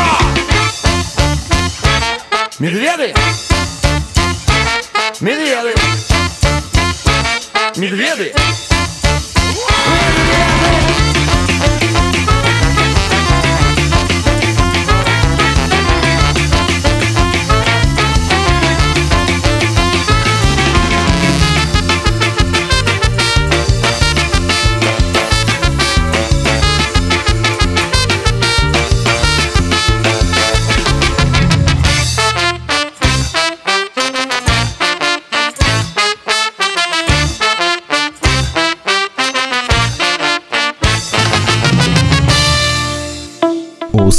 Медведы! 2.59 3.13
Медведы! 5.19 5.73
Медведы! 7.75 7.75
Медведы! 7.75 8.33